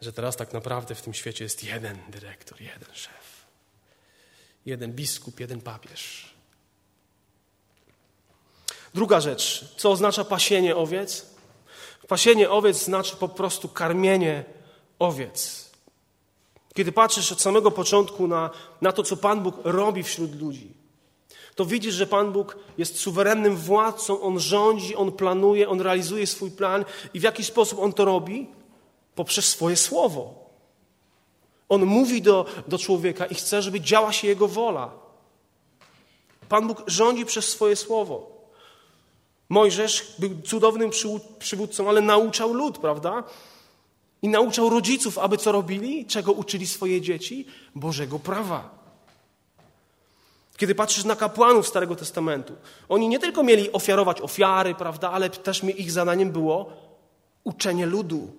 że 0.00 0.12
teraz 0.12 0.36
tak 0.36 0.52
naprawdę 0.52 0.94
w 0.94 1.02
tym 1.02 1.14
świecie 1.14 1.44
jest 1.44 1.64
jeden 1.64 1.98
dyrektor, 2.08 2.60
jeden 2.60 2.94
szef, 2.94 3.46
jeden 4.66 4.92
biskup, 4.92 5.40
jeden 5.40 5.60
papież. 5.60 6.37
Druga 8.98 9.20
rzecz, 9.20 9.64
co 9.76 9.90
oznacza 9.90 10.24
pasienie 10.24 10.76
owiec? 10.76 11.26
Pasienie 12.08 12.50
owiec 12.50 12.84
znaczy 12.84 13.16
po 13.16 13.28
prostu 13.28 13.68
karmienie 13.68 14.44
owiec. 14.98 15.70
Kiedy 16.74 16.92
patrzysz 16.92 17.32
od 17.32 17.40
samego 17.40 17.70
początku 17.70 18.28
na, 18.28 18.50
na 18.80 18.92
to, 18.92 19.02
co 19.02 19.16
Pan 19.16 19.42
Bóg 19.42 19.54
robi 19.64 20.02
wśród 20.02 20.40
ludzi, 20.40 20.74
to 21.54 21.64
widzisz, 21.64 21.94
że 21.94 22.06
Pan 22.06 22.32
Bóg 22.32 22.56
jest 22.78 22.98
suwerennym 22.98 23.56
władcą, 23.56 24.20
On 24.20 24.40
rządzi, 24.40 24.96
On 24.96 25.12
planuje, 25.12 25.68
On 25.68 25.80
realizuje 25.80 26.26
swój 26.26 26.50
plan 26.50 26.84
i 27.14 27.20
w 27.20 27.22
jaki 27.22 27.44
sposób 27.44 27.78
On 27.78 27.92
to 27.92 28.04
robi? 28.04 28.46
Poprzez 29.14 29.44
swoje 29.48 29.76
słowo. 29.76 30.50
On 31.68 31.84
mówi 31.86 32.22
do, 32.22 32.46
do 32.68 32.78
człowieka 32.78 33.26
i 33.26 33.34
chce, 33.34 33.62
żeby 33.62 33.80
działa 33.80 34.12
się 34.12 34.28
Jego 34.28 34.48
wola. 34.48 34.90
Pan 36.48 36.66
Bóg 36.68 36.82
rządzi 36.86 37.26
przez 37.26 37.48
swoje 37.48 37.76
słowo. 37.76 38.37
Mojżesz 39.48 40.14
był 40.18 40.42
cudownym 40.44 40.90
przywódcą, 41.38 41.88
ale 41.88 42.00
nauczał 42.00 42.52
lud, 42.52 42.78
prawda? 42.78 43.24
I 44.22 44.28
nauczał 44.28 44.70
rodziców, 44.70 45.18
aby 45.18 45.36
co 45.36 45.52
robili? 45.52 46.06
Czego 46.06 46.32
uczyli 46.32 46.66
swoje 46.66 47.00
dzieci? 47.00 47.46
Bożego 47.74 48.18
prawa. 48.18 48.78
Kiedy 50.56 50.74
patrzysz 50.74 51.04
na 51.04 51.16
kapłanów 51.16 51.68
Starego 51.68 51.96
Testamentu, 51.96 52.54
oni 52.88 53.08
nie 53.08 53.18
tylko 53.18 53.42
mieli 53.42 53.72
ofiarować 53.72 54.20
ofiary, 54.20 54.74
prawda, 54.74 55.10
ale 55.10 55.30
też 55.30 55.64
ich 55.64 55.92
zadaniem 55.92 56.30
było 56.30 56.72
uczenie 57.44 57.86
ludu. 57.86 58.32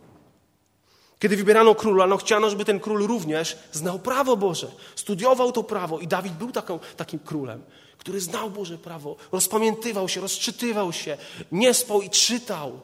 Kiedy 1.19 1.37
wybierano 1.37 1.75
króla, 1.75 2.07
no 2.07 2.17
chciano, 2.17 2.49
żeby 2.49 2.65
ten 2.65 2.79
król 2.79 3.07
również 3.07 3.57
znał 3.71 3.99
prawo 3.99 4.37
Boże, 4.37 4.67
studiował 4.95 5.51
to 5.51 5.63
prawo 5.63 5.99
i 5.99 6.07
Dawid 6.07 6.33
był 6.33 6.51
taką, 6.51 6.79
takim 6.97 7.19
królem 7.19 7.63
który 7.99 8.21
znał 8.21 8.49
Boże 8.49 8.77
prawo, 8.77 9.15
rozpamiętywał 9.31 10.09
się, 10.09 10.21
rozczytywał 10.21 10.93
się, 10.93 11.17
nie 11.51 11.73
spał 11.73 12.01
i 12.01 12.09
czytał, 12.09 12.79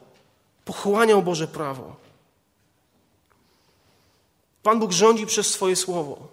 pochłaniał 0.64 1.22
Boże 1.22 1.48
prawo. 1.48 1.96
Pan 4.62 4.78
Bóg 4.80 4.92
rządzi 4.92 5.26
przez 5.26 5.50
swoje 5.50 5.76
słowo, 5.76 6.28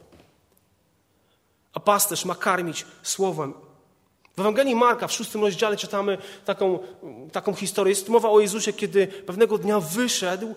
a 1.73 1.79
pasterz 1.79 2.25
ma 2.25 2.35
karmić 2.35 2.85
słowem. 3.03 3.53
W 4.37 4.39
Ewangelii 4.39 4.75
Marka 4.75 5.07
w 5.07 5.11
szóstym 5.11 5.41
rozdziale 5.41 5.77
czytamy 5.77 6.17
taką, 6.45 6.79
taką 7.31 7.53
historię. 7.53 7.91
Jest 7.91 8.09
mowa 8.09 8.29
o 8.29 8.39
Jezusie, 8.39 8.73
kiedy 8.73 9.07
pewnego 9.07 9.57
dnia 9.57 9.79
wyszedł 9.79 10.55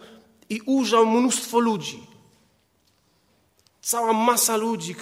i 0.49 0.61
ujrzał 0.61 1.07
mnóstwo 1.07 1.59
ludzi. 1.59 2.07
Cała 3.81 4.13
masa 4.13 4.57
ludzi, 4.57 4.95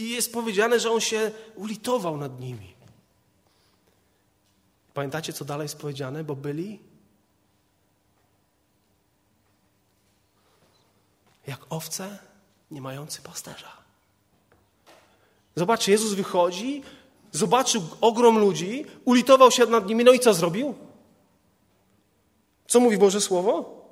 i 0.00 0.10
jest 0.10 0.32
powiedziane, 0.32 0.80
że 0.80 0.90
on 0.90 1.00
się 1.00 1.30
ulitował 1.54 2.16
nad 2.16 2.40
nimi. 2.40 2.69
Pamiętacie, 5.00 5.32
co 5.32 5.44
dalej 5.44 5.64
jest 5.64 5.78
powiedziane? 5.78 6.24
Bo 6.24 6.36
byli 6.36 6.80
jak 11.46 11.60
owce 11.70 12.18
nie 12.70 12.80
mający 12.80 13.22
pasterza. 13.22 13.76
Zobaczcie, 15.56 15.92
Jezus 15.92 16.12
wychodzi, 16.12 16.82
zobaczył 17.32 17.82
ogrom 18.00 18.38
ludzi, 18.38 18.86
ulitował 19.04 19.50
się 19.50 19.66
nad 19.66 19.86
nimi, 19.86 20.04
no 20.04 20.12
i 20.12 20.20
co 20.20 20.34
zrobił? 20.34 20.74
Co 22.66 22.80
mówi 22.80 22.98
Boże 22.98 23.20
Słowo? 23.20 23.84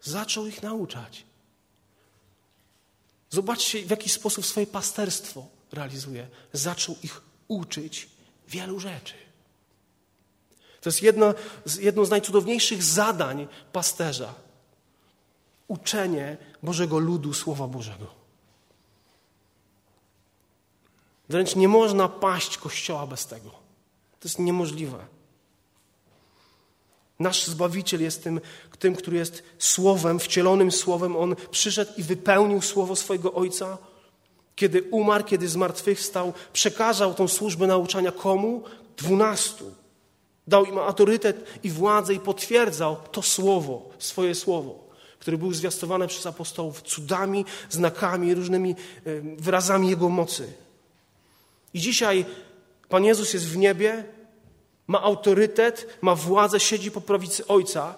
Zaczął 0.00 0.46
ich 0.46 0.62
nauczać. 0.62 1.24
Zobaczcie, 3.30 3.82
w 3.82 3.90
jaki 3.90 4.10
sposób 4.10 4.46
swoje 4.46 4.66
pasterstwo 4.66 5.46
realizuje. 5.72 6.28
Zaczął 6.52 6.96
ich 7.02 7.20
uczyć 7.48 8.08
wielu 8.48 8.80
rzeczy. 8.80 9.27
To 10.88 10.90
jest 10.90 11.02
jedno, 11.02 11.34
jedno 11.80 12.04
z 12.04 12.10
najcudowniejszych 12.10 12.82
zadań 12.82 13.48
pasterza. 13.72 14.34
Uczenie 15.68 16.36
Bożego 16.62 16.98
ludu 16.98 17.34
Słowa 17.34 17.66
Bożego. 17.66 18.06
Wręcz 21.28 21.56
nie 21.56 21.68
można 21.68 22.08
paść 22.08 22.58
Kościoła 22.58 23.06
bez 23.06 23.26
tego. 23.26 23.50
To 24.20 24.28
jest 24.28 24.38
niemożliwe. 24.38 25.06
Nasz 27.18 27.46
Zbawiciel 27.46 28.02
jest 28.02 28.24
tym, 28.24 28.40
tym, 28.78 28.96
który 28.96 29.16
jest 29.16 29.42
Słowem, 29.58 30.18
wcielonym 30.18 30.72
Słowem. 30.72 31.16
On 31.16 31.36
przyszedł 31.50 31.92
i 31.96 32.02
wypełnił 32.02 32.62
Słowo 32.62 32.96
swojego 32.96 33.32
Ojca. 33.32 33.78
Kiedy 34.56 34.82
umarł, 34.82 35.24
kiedy 35.24 35.48
zmartwychwstał, 35.48 36.32
przekazał 36.52 37.14
tą 37.14 37.28
służbę 37.28 37.66
nauczania 37.66 38.12
komu? 38.12 38.62
Dwunastu. 38.96 39.87
Dał 40.48 40.64
im 40.64 40.78
autorytet 40.78 41.44
i 41.62 41.70
władzę 41.70 42.14
i 42.14 42.20
potwierdzał 42.20 42.96
to 43.12 43.22
Słowo, 43.22 43.90
swoje 43.98 44.34
Słowo, 44.34 44.88
które 45.18 45.38
było 45.38 45.54
zwiastowane 45.54 46.08
przez 46.08 46.26
apostołów 46.26 46.82
cudami, 46.82 47.44
znakami, 47.70 48.34
różnymi 48.34 48.76
wyrazami 49.36 49.90
Jego 49.90 50.08
mocy. 50.08 50.52
I 51.74 51.80
dzisiaj 51.80 52.26
Pan 52.88 53.04
Jezus 53.04 53.34
jest 53.34 53.48
w 53.48 53.56
niebie, 53.56 54.04
ma 54.86 55.02
autorytet, 55.02 55.98
ma 56.00 56.14
władzę, 56.14 56.60
siedzi 56.60 56.90
po 56.90 57.00
prawicy 57.00 57.46
Ojca. 57.46 57.94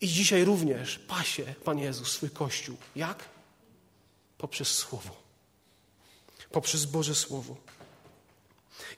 I 0.00 0.08
dzisiaj 0.08 0.44
również 0.44 0.98
pasie 0.98 1.54
Pan 1.64 1.78
Jezus 1.78 2.12
swój 2.12 2.30
Kościół. 2.30 2.76
Jak? 2.96 3.24
Poprzez 4.38 4.68
Słowo. 4.68 5.16
Poprzez 6.50 6.84
Boże 6.84 7.14
Słowo. 7.14 7.56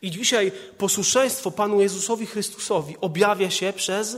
I 0.02 0.10
dzisiaj 0.10 0.52
posłuszeństwo 0.78 1.50
Panu 1.50 1.80
Jezusowi 1.80 2.26
Chrystusowi 2.26 2.96
objawia 3.00 3.50
się 3.50 3.72
przez 3.72 4.16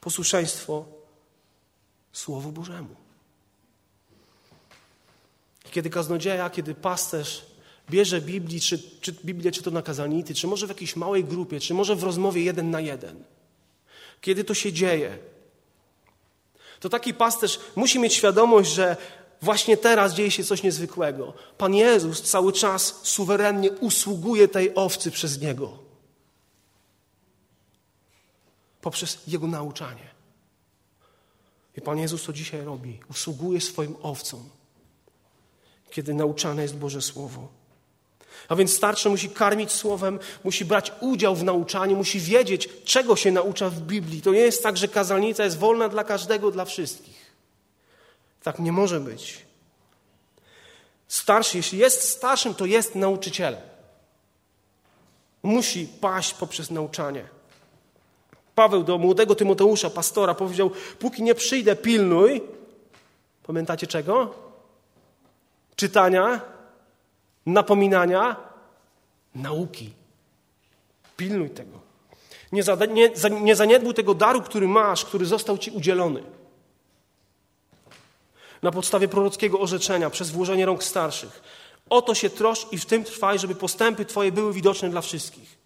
posłuszeństwo 0.00 0.84
Słowu 2.12 2.52
Bożemu. 2.52 2.96
Kiedy 5.70 5.90
kaznodzieja, 5.90 6.50
kiedy 6.50 6.74
pasterz 6.74 7.46
bierze 7.90 8.20
Biblii, 8.20 8.60
czy, 8.60 8.78
czy 9.00 9.12
Biblię, 9.12 9.52
czy 9.52 9.62
to 9.62 9.70
na 9.70 9.82
kazanity, 9.82 10.34
czy 10.34 10.46
może 10.46 10.66
w 10.66 10.68
jakiejś 10.68 10.96
małej 10.96 11.24
grupie, 11.24 11.60
czy 11.60 11.74
może 11.74 11.96
w 11.96 12.02
rozmowie 12.02 12.44
jeden 12.44 12.70
na 12.70 12.80
jeden. 12.80 13.24
Kiedy 14.20 14.44
to 14.44 14.54
się 14.54 14.72
dzieje, 14.72 15.18
to 16.80 16.88
taki 16.88 17.14
pasterz 17.14 17.60
musi 17.76 17.98
mieć 17.98 18.14
świadomość, 18.14 18.70
że 18.70 18.96
właśnie 19.44 19.76
teraz 19.76 20.14
dzieje 20.14 20.30
się 20.30 20.44
coś 20.44 20.62
niezwykłego. 20.62 21.32
Pan 21.58 21.74
Jezus 21.74 22.22
cały 22.22 22.52
czas 22.52 23.00
suwerennie 23.02 23.72
usługuje 23.72 24.48
tej 24.48 24.74
owcy 24.74 25.10
przez 25.10 25.40
Niego. 25.40 25.78
Poprzez 28.80 29.18
Jego 29.26 29.46
nauczanie. 29.46 30.14
I 31.76 31.80
Pan 31.80 31.98
Jezus 31.98 32.24
to 32.24 32.32
dzisiaj 32.32 32.64
robi. 32.64 33.00
Usługuje 33.10 33.60
swoim 33.60 33.96
owcom, 34.02 34.48
kiedy 35.90 36.14
nauczane 36.14 36.62
jest 36.62 36.76
Boże 36.76 37.02
Słowo. 37.02 37.48
A 38.48 38.56
więc 38.56 38.74
starszy 38.74 39.08
musi 39.08 39.30
karmić 39.30 39.72
słowem, 39.72 40.18
musi 40.44 40.64
brać 40.64 40.92
udział 41.00 41.36
w 41.36 41.44
nauczaniu, 41.44 41.96
musi 41.96 42.20
wiedzieć, 42.20 42.68
czego 42.84 43.16
się 43.16 43.32
naucza 43.32 43.70
w 43.70 43.80
Biblii. 43.80 44.22
To 44.22 44.32
nie 44.32 44.38
jest 44.38 44.62
tak, 44.62 44.76
że 44.76 44.88
kazalnica 44.88 45.44
jest 45.44 45.58
wolna 45.58 45.88
dla 45.88 46.04
każdego, 46.04 46.50
dla 46.50 46.64
wszystkich. 46.64 47.13
Tak 48.44 48.58
nie 48.58 48.72
może 48.72 49.00
być. 49.00 49.46
Starszy, 51.08 51.56
jeśli 51.56 51.78
jest 51.78 52.08
starszym, 52.08 52.54
to 52.54 52.66
jest 52.66 52.94
nauczycielem. 52.94 53.60
Musi 55.42 55.86
paść 56.00 56.34
poprzez 56.34 56.70
nauczanie. 56.70 57.24
Paweł 58.54 58.84
do 58.84 58.98
młodego 58.98 59.34
Tymoteusza, 59.34 59.90
pastora, 59.90 60.34
powiedział: 60.34 60.70
Póki 60.98 61.22
nie 61.22 61.34
przyjdę, 61.34 61.76
pilnuj. 61.76 62.42
Pamiętacie 63.46 63.86
czego? 63.86 64.34
Czytania, 65.76 66.40
napominania, 67.46 68.36
nauki. 69.34 69.92
Pilnuj 71.16 71.50
tego. 71.50 71.80
Nie, 72.52 72.62
nie 73.40 73.56
zaniedbuj 73.56 73.94
tego 73.94 74.14
daru, 74.14 74.42
który 74.42 74.68
masz, 74.68 75.04
który 75.04 75.26
został 75.26 75.58
ci 75.58 75.70
udzielony. 75.70 76.22
Na 78.64 78.72
podstawie 78.72 79.08
prorockiego 79.08 79.60
orzeczenia, 79.60 80.10
przez 80.10 80.30
włożenie 80.30 80.66
rąk 80.66 80.84
starszych. 80.84 81.42
Oto 81.90 82.14
się 82.14 82.30
trosz 82.30 82.66
i 82.72 82.78
w 82.78 82.86
tym 82.86 83.04
trwaj, 83.04 83.38
żeby 83.38 83.54
postępy 83.54 84.04
Twoje 84.04 84.32
były 84.32 84.52
widoczne 84.52 84.90
dla 84.90 85.00
wszystkich. 85.00 85.58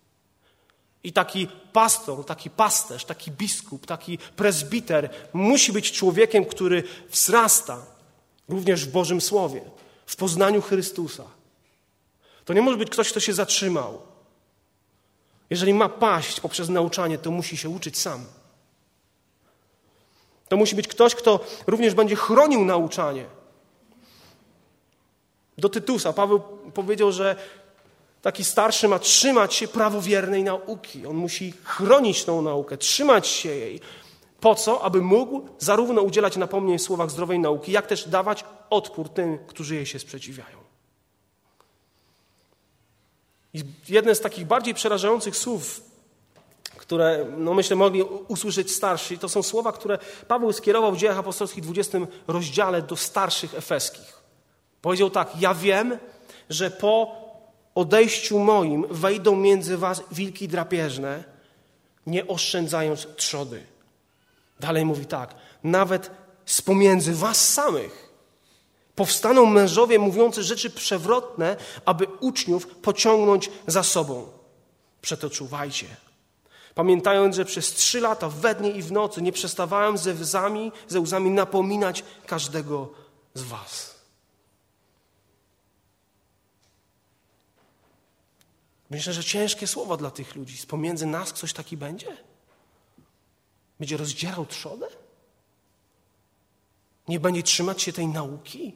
I 1.04 1.12
taki 1.12 1.48
pastor, 1.72 2.24
taki 2.24 2.50
pasterz, 2.50 3.04
taki 3.04 3.30
biskup, 3.30 3.86
taki 3.86 4.18
prezbiter 4.36 5.10
musi 5.32 5.72
być 5.72 5.92
człowiekiem, 5.92 6.44
który 6.44 6.82
wzrasta 7.10 7.86
również 8.48 8.84
w 8.84 8.90
Bożym 8.90 9.20
Słowie, 9.20 9.60
w 10.06 10.16
poznaniu 10.16 10.62
Chrystusa. 10.62 11.24
To 12.44 12.52
nie 12.52 12.62
może 12.62 12.76
być 12.76 12.90
ktoś, 12.90 13.10
kto 13.10 13.20
się 13.20 13.32
zatrzymał. 13.32 14.02
Jeżeli 15.50 15.74
ma 15.74 15.88
paść 15.88 16.40
poprzez 16.40 16.68
nauczanie, 16.68 17.18
to 17.18 17.30
musi 17.30 17.56
się 17.56 17.68
uczyć 17.68 17.98
sam. 17.98 18.24
To 20.48 20.56
musi 20.56 20.76
być 20.76 20.88
ktoś, 20.88 21.14
kto 21.14 21.40
również 21.66 21.94
będzie 21.94 22.16
chronił 22.16 22.64
nauczanie. 22.64 23.24
Do 25.58 25.68
Tytusa 25.68 26.12
Paweł 26.12 26.40
powiedział, 26.74 27.12
że 27.12 27.36
taki 28.22 28.44
starszy 28.44 28.88
ma 28.88 28.98
trzymać 28.98 29.54
się 29.54 29.68
prawowiernej 29.68 30.44
nauki. 30.44 31.06
On 31.06 31.16
musi 31.16 31.54
chronić 31.64 32.24
tą 32.24 32.42
naukę, 32.42 32.76
trzymać 32.76 33.26
się 33.26 33.48
jej. 33.48 33.80
Po 34.40 34.54
co? 34.54 34.82
Aby 34.82 35.02
mógł 35.02 35.48
zarówno 35.58 36.02
udzielać 36.02 36.36
napomnień 36.36 36.78
w 36.78 36.82
słowach 36.82 37.10
zdrowej 37.10 37.38
nauki, 37.38 37.72
jak 37.72 37.86
też 37.86 38.08
dawać 38.08 38.44
odpór 38.70 39.08
tym, 39.08 39.38
którzy 39.46 39.74
jej 39.74 39.86
się 39.86 39.98
sprzeciwiają. 39.98 40.58
I 43.54 43.64
jedne 43.88 44.14
z 44.14 44.20
takich 44.20 44.46
bardziej 44.46 44.74
przerażających 44.74 45.36
słów, 45.36 45.87
które 46.88 47.26
no 47.36 47.54
myślę 47.54 47.76
mogli 47.76 48.02
usłyszeć 48.28 48.70
starsi, 48.70 49.18
to 49.18 49.28
są 49.28 49.42
słowa, 49.42 49.72
które 49.72 49.98
Paweł 50.28 50.52
skierował 50.52 50.92
w 50.92 50.96
dziejach 50.96 51.18
apostolskich 51.18 51.64
20 51.64 51.98
rozdziale 52.26 52.82
do 52.82 52.96
starszych 52.96 53.54
efeskich. 53.54 54.22
Powiedział 54.82 55.10
tak: 55.10 55.40
Ja 55.40 55.54
wiem, 55.54 55.98
że 56.50 56.70
po 56.70 57.16
odejściu 57.74 58.38
moim 58.38 58.86
wejdą 58.90 59.36
między 59.36 59.78
was 59.78 60.02
wilki 60.12 60.48
drapieżne, 60.48 61.24
nie 62.06 62.26
oszczędzając 62.26 63.06
trzody. 63.16 63.62
Dalej 64.60 64.84
mówi 64.84 65.06
tak: 65.06 65.34
Nawet 65.64 66.10
z 66.46 66.62
pomiędzy 66.62 67.14
was 67.14 67.48
samych 67.48 68.08
Powstaną 68.94 69.46
mężowie 69.46 69.98
mówiący 69.98 70.42
rzeczy 70.42 70.70
przewrotne, 70.70 71.56
aby 71.84 72.06
uczniów 72.20 72.66
pociągnąć 72.66 73.50
za 73.66 73.82
sobą. 73.82 74.28
Przeto 75.02 75.30
czuwajcie. 75.30 76.07
Pamiętając, 76.78 77.36
że 77.36 77.44
przez 77.44 77.72
trzy 77.72 78.00
lata 78.00 78.28
we 78.28 78.54
dnie 78.54 78.70
i 78.70 78.82
w 78.82 78.92
nocy 78.92 79.22
nie 79.22 79.32
przestawałem 79.32 79.98
ze 79.98 80.14
łzami, 80.14 80.72
ze 80.88 81.00
łzami 81.00 81.30
napominać 81.30 82.04
każdego 82.26 82.94
z 83.34 83.42
was. 83.42 83.94
Myślę, 88.90 89.12
że 89.12 89.24
ciężkie 89.24 89.66
słowa 89.66 89.96
dla 89.96 90.10
tych 90.10 90.34
ludzi. 90.34 90.56
Z 90.56 90.66
pomiędzy 90.66 91.06
nas 91.06 91.32
ktoś 91.32 91.52
taki 91.52 91.76
będzie? 91.76 92.16
Będzie 93.78 93.96
rozdzierał 93.96 94.46
trzodę? 94.46 94.88
Nie 97.08 97.20
będzie 97.20 97.42
trzymać 97.42 97.82
się 97.82 97.92
tej 97.92 98.06
nauki? 98.06 98.74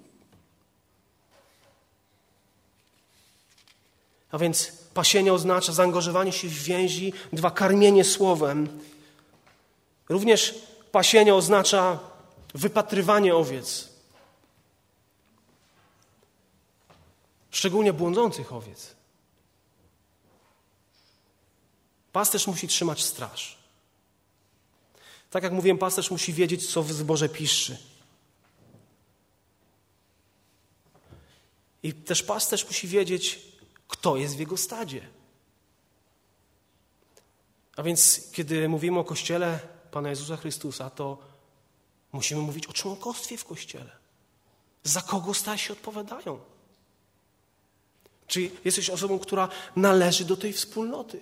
A 4.30 4.38
więc 4.38 4.81
pasienie 4.94 5.32
oznacza 5.32 5.72
zaangażowanie 5.72 6.32
się 6.32 6.48
w 6.48 6.62
więzi, 6.62 7.12
dwa 7.32 7.50
karmienie 7.50 8.04
słowem. 8.04 8.80
Również 10.08 10.54
pasienie 10.92 11.34
oznacza 11.34 11.98
wypatrywanie 12.54 13.34
owiec. 13.34 13.88
Szczególnie 17.50 17.92
błądzących 17.92 18.52
owiec. 18.52 18.94
Pasterz 22.12 22.46
musi 22.46 22.68
trzymać 22.68 23.04
straż. 23.04 23.58
Tak 25.30 25.42
jak 25.42 25.52
mówiłem, 25.52 25.78
pasterz 25.78 26.10
musi 26.10 26.32
wiedzieć, 26.32 26.72
co 26.72 26.82
w 26.82 26.92
zboże 26.92 27.28
piszczy. 27.28 27.78
I 31.82 31.92
też 31.92 32.22
pasterz 32.22 32.66
musi 32.66 32.88
wiedzieć, 32.88 33.51
kto 33.88 34.16
jest 34.16 34.36
w 34.36 34.38
jego 34.38 34.56
stadzie. 34.56 35.08
A 37.76 37.82
więc, 37.82 38.30
kiedy 38.32 38.68
mówimy 38.68 38.98
o 38.98 39.04
Kościele 39.04 39.60
Pana 39.90 40.10
Jezusa 40.10 40.36
Chrystusa, 40.36 40.90
to 40.90 41.18
musimy 42.12 42.40
mówić 42.40 42.66
o 42.66 42.72
członkostwie 42.72 43.36
w 43.36 43.44
Kościele. 43.44 43.90
Za 44.82 45.02
kogo 45.02 45.34
starsi 45.34 45.72
odpowiadają? 45.72 46.40
Czy 48.26 48.50
jesteś 48.64 48.90
osobą, 48.90 49.18
która 49.18 49.48
należy 49.76 50.24
do 50.24 50.36
tej 50.36 50.52
wspólnoty? 50.52 51.20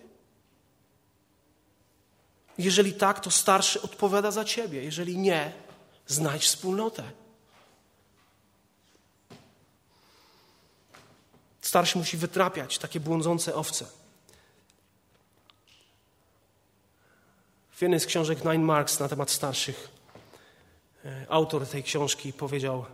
Jeżeli 2.59 2.93
tak, 2.93 3.21
to 3.21 3.31
starszy 3.31 3.83
odpowiada 3.83 4.31
za 4.31 4.45
ciebie. 4.45 4.85
Jeżeli 4.85 5.19
nie, 5.19 5.53
znajdź 6.07 6.45
wspólnotę. 6.45 7.03
Starszy 11.71 11.99
musi 11.99 12.17
wytrapiać 12.17 12.79
takie 12.79 13.01
błądzące 13.01 13.55
owce. 13.55 13.87
W 17.71 17.83
jednej 17.83 18.01
z 18.01 18.07
książek 18.07 18.45
Nine 18.45 18.63
Marks 18.63 19.01
na 19.01 19.09
temat 19.09 19.31
starszych 19.31 19.89
e, 21.05 21.27
autor 21.29 21.67
tej 21.67 21.83
książki 21.83 22.33
powiedział, 22.33 22.85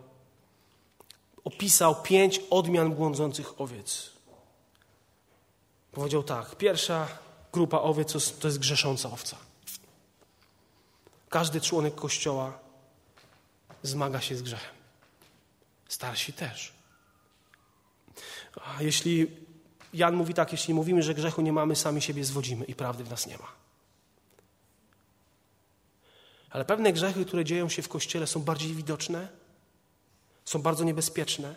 opisał 1.44 2.02
pięć 2.02 2.40
odmian 2.50 2.94
błądzących 2.94 3.60
owiec. 3.60 4.10
Powiedział 5.92 6.22
tak, 6.22 6.56
pierwsza 6.56 7.08
grupa 7.52 7.80
owiec 7.80 8.12
to 8.40 8.48
jest 8.48 8.58
grzesząca 8.58 9.10
owca. 9.10 9.36
Każdy 11.28 11.60
członek 11.60 11.94
Kościoła 11.94 12.58
zmaga 13.82 14.20
się 14.20 14.36
z 14.36 14.42
grzechem. 14.42 14.74
Starsi 15.88 16.32
też. 16.32 16.75
Jeśli 18.80 19.26
Jan 19.94 20.14
mówi 20.14 20.34
tak, 20.34 20.52
jeśli 20.52 20.74
mówimy, 20.74 21.02
że 21.02 21.14
grzechu 21.14 21.42
nie 21.42 21.52
mamy, 21.52 21.76
sami 21.76 22.02
siebie 22.02 22.24
zwodzimy 22.24 22.64
i 22.64 22.74
prawdy 22.74 23.04
w 23.04 23.10
nas 23.10 23.26
nie 23.26 23.38
ma. 23.38 23.52
Ale 26.50 26.64
pewne 26.64 26.92
grzechy, 26.92 27.24
które 27.24 27.44
dzieją 27.44 27.68
się 27.68 27.82
w 27.82 27.88
kościele, 27.88 28.26
są 28.26 28.40
bardziej 28.40 28.74
widoczne, 28.74 29.28
są 30.44 30.62
bardzo 30.62 30.84
niebezpieczne. 30.84 31.54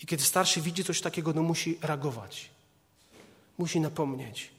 I 0.00 0.06
kiedy 0.06 0.22
starszy 0.22 0.60
widzi 0.60 0.84
coś 0.84 1.00
takiego, 1.00 1.32
no 1.32 1.42
musi 1.42 1.78
reagować, 1.82 2.50
musi 3.58 3.80
napomnieć. 3.80 4.50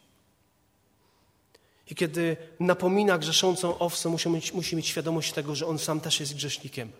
I 1.89 1.95
kiedy 1.95 2.37
napomina 2.59 3.17
grzeszącą 3.17 3.77
owcę, 3.77 4.09
musi 4.09 4.29
mieć, 4.29 4.53
musi 4.53 4.75
mieć 4.75 4.87
świadomość 4.87 5.33
tego, 5.33 5.55
że 5.55 5.67
on 5.67 5.79
sam 5.79 5.99
też 5.99 6.19
jest 6.19 6.35
grzesznikiem, 6.35 6.91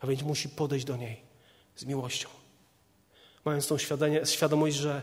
a 0.00 0.06
więc 0.06 0.22
musi 0.22 0.48
podejść 0.48 0.84
do 0.84 0.96
niej 0.96 1.20
z 1.76 1.84
miłością. 1.84 2.37
Mając 3.44 3.66
tą 3.66 3.76
świadomość, 4.24 4.76
że, 4.76 5.02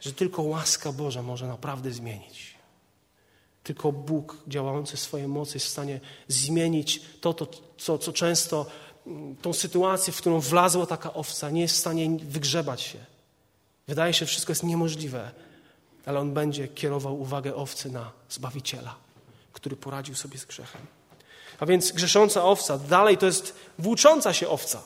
że 0.00 0.12
tylko 0.12 0.42
łaska 0.42 0.92
Boża 0.92 1.22
może 1.22 1.46
naprawdę 1.46 1.92
zmienić. 1.92 2.54
Tylko 3.62 3.92
Bóg 3.92 4.36
działający 4.48 4.96
swoje 4.96 5.28
mocy 5.28 5.56
jest 5.56 5.66
w 5.66 5.70
stanie 5.70 6.00
zmienić 6.28 7.02
to, 7.20 7.34
to 7.34 7.46
co, 7.78 7.98
co 7.98 8.12
często, 8.12 8.66
mm, 9.06 9.36
tą 9.36 9.52
sytuację, 9.52 10.12
w 10.12 10.16
którą 10.16 10.40
wlazła 10.40 10.86
taka 10.86 11.14
owca, 11.14 11.50
nie 11.50 11.60
jest 11.60 11.74
w 11.74 11.78
stanie 11.78 12.18
wygrzebać 12.18 12.82
się. 12.82 12.98
Wydaje 13.88 14.14
się, 14.14 14.18
że 14.18 14.26
wszystko 14.26 14.50
jest 14.50 14.62
niemożliwe, 14.62 15.30
ale 16.06 16.20
On 16.20 16.34
będzie 16.34 16.68
kierował 16.68 17.20
uwagę 17.20 17.54
owcy 17.54 17.90
na 17.90 18.12
Zbawiciela, 18.28 18.94
który 19.52 19.76
poradził 19.76 20.14
sobie 20.14 20.38
z 20.38 20.44
grzechem. 20.44 20.82
A 21.60 21.66
więc 21.66 21.92
grzesząca 21.92 22.44
owca, 22.44 22.78
dalej 22.78 23.18
to 23.18 23.26
jest 23.26 23.54
włócząca 23.78 24.32
się 24.32 24.48
owca. 24.48 24.82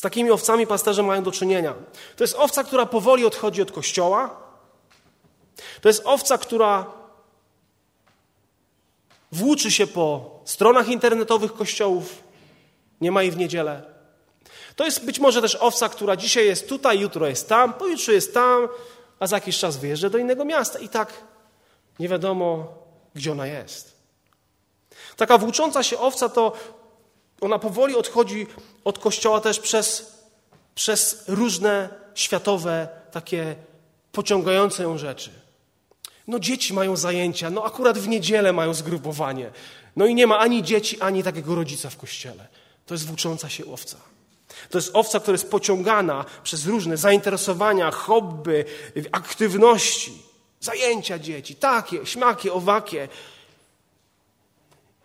Z 0.00 0.02
takimi 0.02 0.30
owcami 0.30 0.66
pasterze 0.66 1.02
mają 1.02 1.22
do 1.22 1.32
czynienia. 1.32 1.74
To 2.16 2.24
jest 2.24 2.34
owca, 2.34 2.64
która 2.64 2.86
powoli 2.86 3.24
odchodzi 3.24 3.62
od 3.62 3.72
kościoła. 3.72 4.40
To 5.80 5.88
jest 5.88 6.02
owca, 6.04 6.38
która 6.38 6.86
włóczy 9.32 9.70
się 9.70 9.86
po 9.86 10.30
stronach 10.44 10.88
internetowych 10.88 11.52
kościołów. 11.52 12.22
Nie 13.00 13.12
ma 13.12 13.22
jej 13.22 13.30
w 13.30 13.36
niedzielę. 13.36 13.82
To 14.76 14.84
jest 14.84 15.04
być 15.04 15.18
może 15.18 15.42
też 15.42 15.54
owca, 15.54 15.88
która 15.88 16.16
dzisiaj 16.16 16.46
jest 16.46 16.68
tutaj, 16.68 17.00
jutro 17.00 17.26
jest 17.26 17.48
tam, 17.48 17.74
pojutrze 17.74 18.12
jest 18.12 18.34
tam, 18.34 18.68
a 19.18 19.26
za 19.26 19.36
jakiś 19.36 19.58
czas 19.58 19.76
wyjeżdża 19.76 20.10
do 20.10 20.18
innego 20.18 20.44
miasta. 20.44 20.78
I 20.78 20.88
tak 20.88 21.12
nie 21.98 22.08
wiadomo, 22.08 22.66
gdzie 23.14 23.32
ona 23.32 23.46
jest. 23.46 23.96
Taka 25.16 25.38
włócząca 25.38 25.82
się 25.82 25.98
owca 25.98 26.28
to 26.28 26.52
ona 27.40 27.58
powoli 27.58 27.96
odchodzi 27.96 28.46
od 28.84 28.98
kościoła 28.98 29.40
też 29.40 29.60
przez, 29.60 30.18
przez 30.74 31.24
różne 31.28 31.88
światowe, 32.14 32.88
takie 33.12 33.56
pociągające 34.12 34.82
ją 34.82 34.98
rzeczy. 34.98 35.30
No 36.26 36.38
dzieci 36.38 36.74
mają 36.74 36.96
zajęcia, 36.96 37.50
no 37.50 37.64
akurat 37.64 37.98
w 37.98 38.08
niedzielę 38.08 38.52
mają 38.52 38.74
zgrupowanie. 38.74 39.50
No 39.96 40.06
i 40.06 40.14
nie 40.14 40.26
ma 40.26 40.38
ani 40.38 40.62
dzieci, 40.62 41.00
ani 41.00 41.22
takiego 41.22 41.54
rodzica 41.54 41.90
w 41.90 41.96
kościele. 41.96 42.48
To 42.86 42.94
jest 42.94 43.06
włócząca 43.06 43.48
się 43.48 43.66
owca. 43.72 43.96
To 44.70 44.78
jest 44.78 44.90
owca, 44.92 45.20
która 45.20 45.34
jest 45.34 45.50
pociągana 45.50 46.24
przez 46.42 46.66
różne 46.66 46.96
zainteresowania, 46.96 47.90
hobby, 47.90 48.64
aktywności, 49.12 50.22
zajęcia 50.60 51.18
dzieci, 51.18 51.54
takie, 51.54 52.06
śmakie, 52.06 52.52
owakie. 52.52 53.08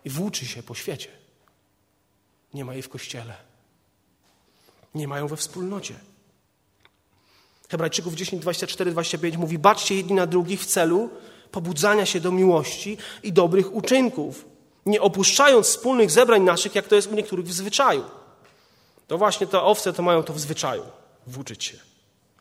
I 0.04 0.10
włóczy 0.10 0.46
się 0.46 0.62
po 0.62 0.74
świecie. 0.74 1.15
Nie 2.54 2.64
ma 2.64 2.72
jej 2.72 2.82
w 2.82 2.88
kościele. 2.88 3.34
Nie 4.94 5.08
mają 5.08 5.28
we 5.28 5.36
wspólnocie. 5.36 5.94
Hebrajczyków 7.68 8.14
10, 8.14 8.42
24, 8.42 8.90
25 8.90 9.36
mówi: 9.36 9.58
Baczcie 9.58 9.94
jedni 9.94 10.14
na 10.14 10.26
drugich 10.26 10.60
w 10.60 10.66
celu 10.66 11.10
pobudzania 11.50 12.06
się 12.06 12.20
do 12.20 12.32
miłości 12.32 12.98
i 13.22 13.32
dobrych 13.32 13.74
uczynków, 13.74 14.44
nie 14.86 15.00
opuszczając 15.00 15.66
wspólnych 15.66 16.10
zebrań 16.10 16.42
naszych, 16.42 16.74
jak 16.74 16.88
to 16.88 16.94
jest 16.94 17.12
u 17.12 17.14
niektórych 17.14 17.46
w 17.46 17.52
zwyczaju. 17.52 18.04
To 19.06 19.18
właśnie 19.18 19.46
te 19.46 19.62
owce 19.62 19.92
to 19.92 20.02
mają 20.02 20.22
to 20.22 20.32
w 20.32 20.40
zwyczaju 20.40 20.82
włóczyć 21.26 21.64
się, 21.64 21.76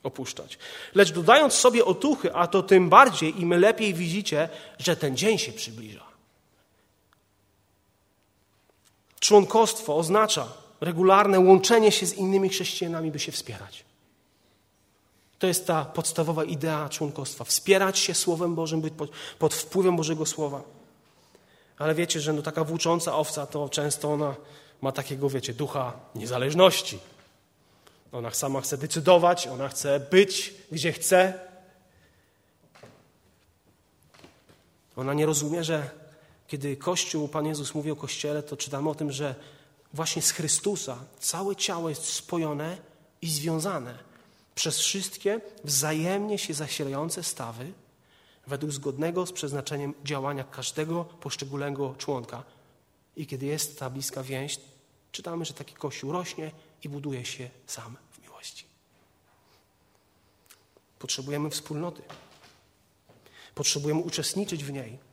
opuszczać. 0.03 0.57
Lecz 0.95 1.11
dodając 1.11 1.53
sobie 1.53 1.85
otuchy, 1.85 2.33
a 2.33 2.47
to 2.47 2.63
tym 2.63 2.89
bardziej, 2.89 3.41
im 3.41 3.53
lepiej 3.53 3.93
widzicie, 3.93 4.49
że 4.79 4.95
ten 4.95 5.17
dzień 5.17 5.37
się 5.37 5.51
przybliża. 5.51 6.14
Członkostwo 9.25 9.97
oznacza 9.97 10.47
regularne 10.81 11.39
łączenie 11.39 11.91
się 11.91 12.05
z 12.05 12.13
innymi 12.13 12.49
chrześcijanami, 12.49 13.11
by 13.11 13.19
się 13.19 13.31
wspierać. 13.31 13.85
To 15.39 15.47
jest 15.47 15.67
ta 15.67 15.85
podstawowa 15.85 16.43
idea 16.43 16.89
członkostwa. 16.89 17.43
Wspierać 17.43 17.99
się 17.99 18.13
Słowem 18.13 18.55
Bożym, 18.55 18.81
być 18.81 18.93
pod, 19.39 19.53
wpływem 19.53 19.95
Bożego 19.95 20.25
Słowa. 20.25 20.61
Ale 21.77 21.95
wiecie, 21.95 22.19
że 22.19 22.33
no 22.33 22.41
taka 22.41 22.63
włócząca 22.63 23.15
owca 23.15 23.47
to 23.47 23.69
często 23.69 24.13
ona 24.13 24.35
ma 24.81 24.91
takiego, 24.91 25.29
wiecie, 25.29 25.53
ducha 25.53 25.93
niezależności. 26.15 26.99
Ona 28.11 28.31
sama 28.31 28.61
chce 28.61 28.77
decydować, 28.77 29.47
ona 29.47 29.69
chce 29.69 29.99
być 29.99 30.53
gdzie 30.71 30.91
chce. 30.91 31.39
Ona 34.95 35.13
nie 35.13 35.25
rozumie, 35.25 35.63
że 35.63 36.04
kiedy 36.47 36.77
Kościół, 36.77 37.27
Pan 37.27 37.45
Jezus 37.45 37.75
mówi 37.75 37.91
o 37.91 37.95
Kościele, 37.95 38.43
to 38.43 38.57
czytamy 38.57 38.89
o 38.89 38.95
tym, 38.95 39.11
że 39.11 39.35
właśnie 39.93 40.21
z 40.21 40.31
Chrystusa 40.31 40.97
całe 41.19 41.55
ciało 41.55 41.89
jest 41.89 42.05
spojone 42.05 42.77
i 43.21 43.29
związane 43.29 43.97
przez 44.55 44.79
wszystkie 44.79 45.41
wzajemnie 45.63 46.37
się 46.37 46.53
zasilające 46.53 47.23
stawy 47.23 47.73
według 48.47 48.71
zgodnego 48.71 49.25
z 49.25 49.31
przeznaczeniem 49.31 49.93
działania 50.03 50.43
każdego 50.43 51.05
poszczególnego 51.05 51.95
członka. 51.97 52.43
I 53.15 53.27
kiedy 53.27 53.45
jest 53.45 53.79
ta 53.79 53.89
bliska 53.89 54.23
więź, 54.23 54.59
czytamy, 55.11 55.45
że 55.45 55.53
taki 55.53 55.75
Kościół 55.75 56.11
rośnie 56.11 56.51
i 56.83 56.89
buduje 56.89 57.25
się 57.25 57.49
sam 57.67 57.97
w 58.11 58.21
miłości. 58.21 58.65
Potrzebujemy 60.99 61.49
wspólnoty. 61.49 62.01
Potrzebujemy 63.55 64.01
uczestniczyć 64.01 64.63
w 64.63 64.71
niej. 64.71 65.04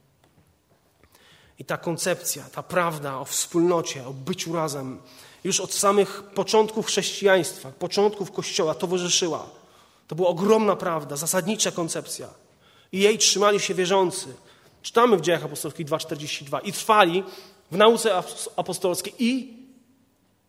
I 1.58 1.64
ta 1.64 1.76
koncepcja, 1.76 2.44
ta 2.52 2.62
prawda 2.62 3.18
o 3.18 3.24
wspólnocie, 3.24 4.06
o 4.06 4.12
byciu 4.12 4.52
razem, 4.52 4.98
już 5.44 5.60
od 5.60 5.74
samych 5.74 6.22
początków 6.22 6.86
chrześcijaństwa, 6.86 7.72
początków 7.78 8.32
Kościoła 8.32 8.74
towarzyszyła. 8.74 9.46
To 10.08 10.14
była 10.14 10.28
ogromna 10.28 10.76
prawda, 10.76 11.16
zasadnicza 11.16 11.70
koncepcja. 11.70 12.28
I 12.92 12.98
jej 12.98 13.18
trzymali 13.18 13.60
się 13.60 13.74
wierzący. 13.74 14.34
Czytamy 14.82 15.16
w 15.16 15.20
Dziejach 15.20 15.44
Apostolskich 15.44 15.86
2,42. 15.86 16.60
I 16.64 16.72
trwali 16.72 17.24
w 17.70 17.76
nauce 17.76 18.22
apostolskiej 18.56 19.14
i, 19.18 19.56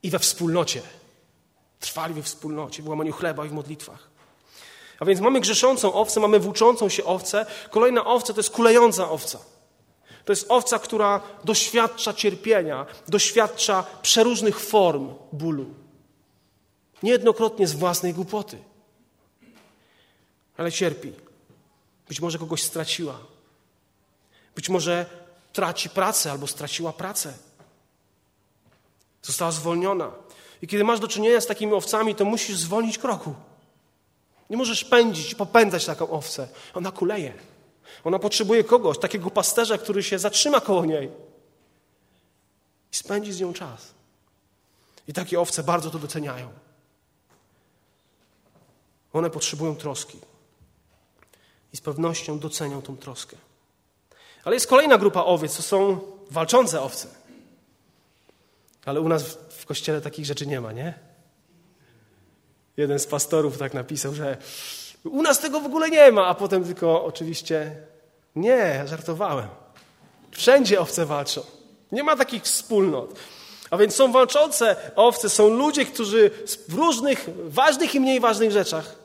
i 0.03 0.09
we 0.09 0.19
wspólnocie. 0.19 0.81
Trwali 1.79 2.13
we 2.13 2.23
wspólnocie, 2.23 2.83
w 2.83 2.87
łamaniu 2.87 3.13
chleba 3.13 3.45
i 3.45 3.49
w 3.49 3.53
modlitwach. 3.53 4.09
A 4.99 5.05
więc 5.05 5.19
mamy 5.21 5.39
grzeszącą 5.39 5.93
owcę, 5.93 6.19
mamy 6.19 6.39
włóczącą 6.39 6.89
się 6.89 7.03
owcę. 7.03 7.45
Kolejna 7.71 8.05
owca 8.05 8.33
to 8.33 8.39
jest 8.39 8.49
kulejąca 8.49 9.09
owca. 9.09 9.39
To 10.25 10.31
jest 10.31 10.45
owca, 10.49 10.79
która 10.79 11.21
doświadcza 11.43 12.13
cierpienia, 12.13 12.85
doświadcza 13.07 13.83
przeróżnych 14.01 14.59
form 14.59 15.13
bólu. 15.31 15.65
Niejednokrotnie 17.03 17.67
z 17.67 17.73
własnej 17.73 18.13
głupoty. 18.13 18.57
Ale 20.57 20.71
cierpi. 20.71 21.13
Być 22.07 22.21
może 22.21 22.37
kogoś 22.37 22.63
straciła. 22.63 23.19
Być 24.55 24.69
może 24.69 25.05
traci 25.53 25.89
pracę 25.89 26.31
albo 26.31 26.47
straciła 26.47 26.93
pracę. 26.93 27.33
Została 29.21 29.51
zwolniona. 29.51 30.11
I 30.61 30.67
kiedy 30.67 30.83
masz 30.83 30.99
do 30.99 31.07
czynienia 31.07 31.41
z 31.41 31.45
takimi 31.45 31.73
owcami, 31.73 32.15
to 32.15 32.25
musisz 32.25 32.57
zwolnić 32.57 32.97
kroku. 32.97 33.35
Nie 34.49 34.57
możesz 34.57 34.85
pędzić 34.85 35.35
popędzać 35.35 35.85
taką 35.85 36.09
owcę. 36.09 36.47
Ona 36.73 36.91
kuleje. 36.91 37.33
Ona 38.03 38.19
potrzebuje 38.19 38.63
kogoś, 38.63 38.99
takiego 38.99 39.29
pasterza, 39.29 39.77
który 39.77 40.03
się 40.03 40.19
zatrzyma 40.19 40.61
koło 40.61 40.85
niej 40.85 41.11
i 42.91 42.95
spędzi 42.95 43.33
z 43.33 43.41
nią 43.41 43.53
czas. 43.53 43.93
I 45.07 45.13
takie 45.13 45.39
owce 45.39 45.63
bardzo 45.63 45.89
to 45.89 45.99
doceniają. 45.99 46.49
One 49.13 49.29
potrzebują 49.29 49.75
troski. 49.75 50.19
I 51.73 51.77
z 51.77 51.81
pewnością 51.81 52.39
docenią 52.39 52.81
tą 52.81 52.97
troskę. 52.97 53.37
Ale 54.43 54.55
jest 54.55 54.67
kolejna 54.67 54.97
grupa 54.97 55.23
owiec, 55.23 55.57
to 55.57 55.63
są 55.63 56.01
walczące 56.31 56.81
owce. 56.81 57.07
Ale 58.85 59.01
u 59.01 59.09
nas 59.09 59.23
w 59.49 59.65
kościele 59.65 60.01
takich 60.01 60.25
rzeczy 60.25 60.47
nie 60.47 60.61
ma, 60.61 60.71
nie? 60.71 60.99
Jeden 62.77 62.99
z 62.99 63.07
pastorów 63.07 63.57
tak 63.57 63.73
napisał, 63.73 64.13
że 64.13 64.37
u 65.03 65.21
nas 65.21 65.39
tego 65.39 65.59
w 65.59 65.65
ogóle 65.65 65.89
nie 65.89 66.11
ma, 66.11 66.27
a 66.27 66.33
potem 66.33 66.63
tylko 66.63 67.05
oczywiście 67.05 67.75
nie, 68.35 68.83
żartowałem. 68.85 69.47
Wszędzie 70.31 70.79
owce 70.81 71.05
walczą. 71.05 71.41
Nie 71.91 72.03
ma 72.03 72.15
takich 72.15 72.43
wspólnot. 72.43 73.19
A 73.69 73.77
więc 73.77 73.95
są 73.95 74.11
walczące 74.11 74.75
owce, 74.95 75.29
są 75.29 75.49
ludzie, 75.49 75.85
którzy 75.85 76.31
w 76.69 76.73
różnych 76.73 77.29
ważnych 77.45 77.95
i 77.95 77.99
mniej 77.99 78.19
ważnych 78.19 78.51
rzeczach, 78.51 78.95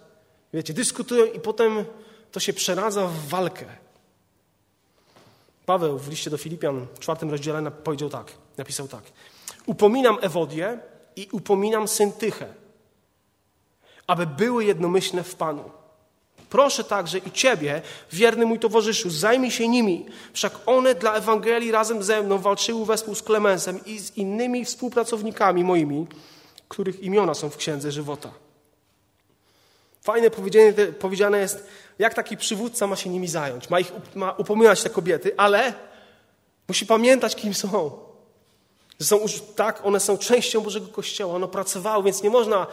wiecie, 0.52 0.74
dyskutują 0.74 1.24
i 1.24 1.40
potem 1.40 1.84
to 2.32 2.40
się 2.40 2.52
przeradza 2.52 3.06
w 3.06 3.28
walkę. 3.28 3.66
Paweł 5.66 5.98
w 5.98 6.08
liście 6.08 6.30
do 6.30 6.38
Filipian 6.38 6.86
w 6.94 6.98
czwartym 6.98 7.30
rozdziale 7.30 7.70
powiedział 7.70 8.08
tak, 8.08 8.32
napisał 8.56 8.88
tak. 8.88 9.02
Upominam 9.66 10.18
Ewodię 10.20 10.78
i 11.16 11.28
upominam 11.32 11.88
Syntychę, 11.88 12.54
aby 14.06 14.26
były 14.26 14.64
jednomyślne 14.64 15.22
w 15.22 15.34
Panu. 15.34 15.70
Proszę 16.50 16.84
także 16.84 17.18
i 17.18 17.30
Ciebie, 17.30 17.82
wierny 18.12 18.46
mój 18.46 18.58
towarzyszu, 18.58 19.10
zajmij 19.10 19.50
się 19.50 19.68
nimi. 19.68 20.06
Wszak 20.32 20.52
one 20.66 20.94
dla 20.94 21.14
Ewangelii 21.14 21.70
razem 21.70 22.02
ze 22.02 22.22
mną 22.22 22.38
walczyły 22.38 22.86
wespół 22.86 23.14
z 23.14 23.22
Klemensem 23.22 23.84
i 23.84 23.98
z 23.98 24.16
innymi 24.16 24.64
współpracownikami 24.64 25.64
moimi, 25.64 26.06
których 26.68 27.02
imiona 27.02 27.34
są 27.34 27.50
w 27.50 27.56
Księdze 27.56 27.92
Żywota. 27.92 28.30
Fajne 30.02 30.30
powiedziane 30.98 31.38
jest, 31.38 31.66
jak 31.98 32.14
taki 32.14 32.36
przywódca 32.36 32.86
ma 32.86 32.96
się 32.96 33.10
nimi 33.10 33.28
zająć. 33.28 33.70
Ma, 33.70 33.80
ich, 33.80 33.92
ma 34.14 34.32
upominać 34.32 34.82
te 34.82 34.90
kobiety, 34.90 35.32
ale 35.36 35.74
musi 36.68 36.86
pamiętać, 36.86 37.36
kim 37.36 37.54
są. 37.54 37.90
Są 39.02 39.20
tak, 39.56 39.86
one 39.86 40.00
są 40.00 40.18
częścią 40.18 40.60
Bożego 40.60 40.88
Kościoła, 40.88 41.34
one 41.34 41.48
pracowały, 41.48 42.04
więc 42.04 42.22
nie 42.22 42.30
można, 42.30 42.66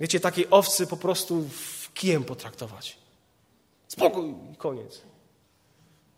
wiecie, 0.00 0.20
takiej 0.20 0.46
owcy 0.50 0.86
po 0.86 0.96
prostu 0.96 1.48
kijem 1.94 2.24
potraktować. 2.24 2.99
Spokój, 3.90 4.34
koniec. 4.58 5.02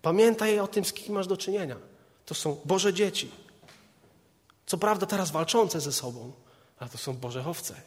Pamiętaj 0.02 0.60
o 0.60 0.68
tym, 0.68 0.84
z 0.84 0.92
kim 0.92 1.14
masz 1.14 1.26
do 1.26 1.36
czynienia. 1.36 1.76
To 2.26 2.34
są 2.34 2.60
Boże 2.64 2.94
dzieci. 2.94 3.30
Co 4.66 4.78
prawda 4.78 5.06
teraz 5.06 5.30
walczące 5.30 5.80
ze 5.80 5.92
sobą, 5.92 6.32
ale 6.78 6.90
to 6.90 6.98
są 6.98 7.16
Boże 7.16 7.46
owce. 7.46 7.80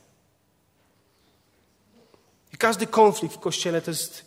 I 2.53 2.57
każdy 2.57 2.87
konflikt 2.87 3.35
w 3.35 3.39
Kościele 3.39 3.81
to 3.81 3.91
jest, 3.91 4.25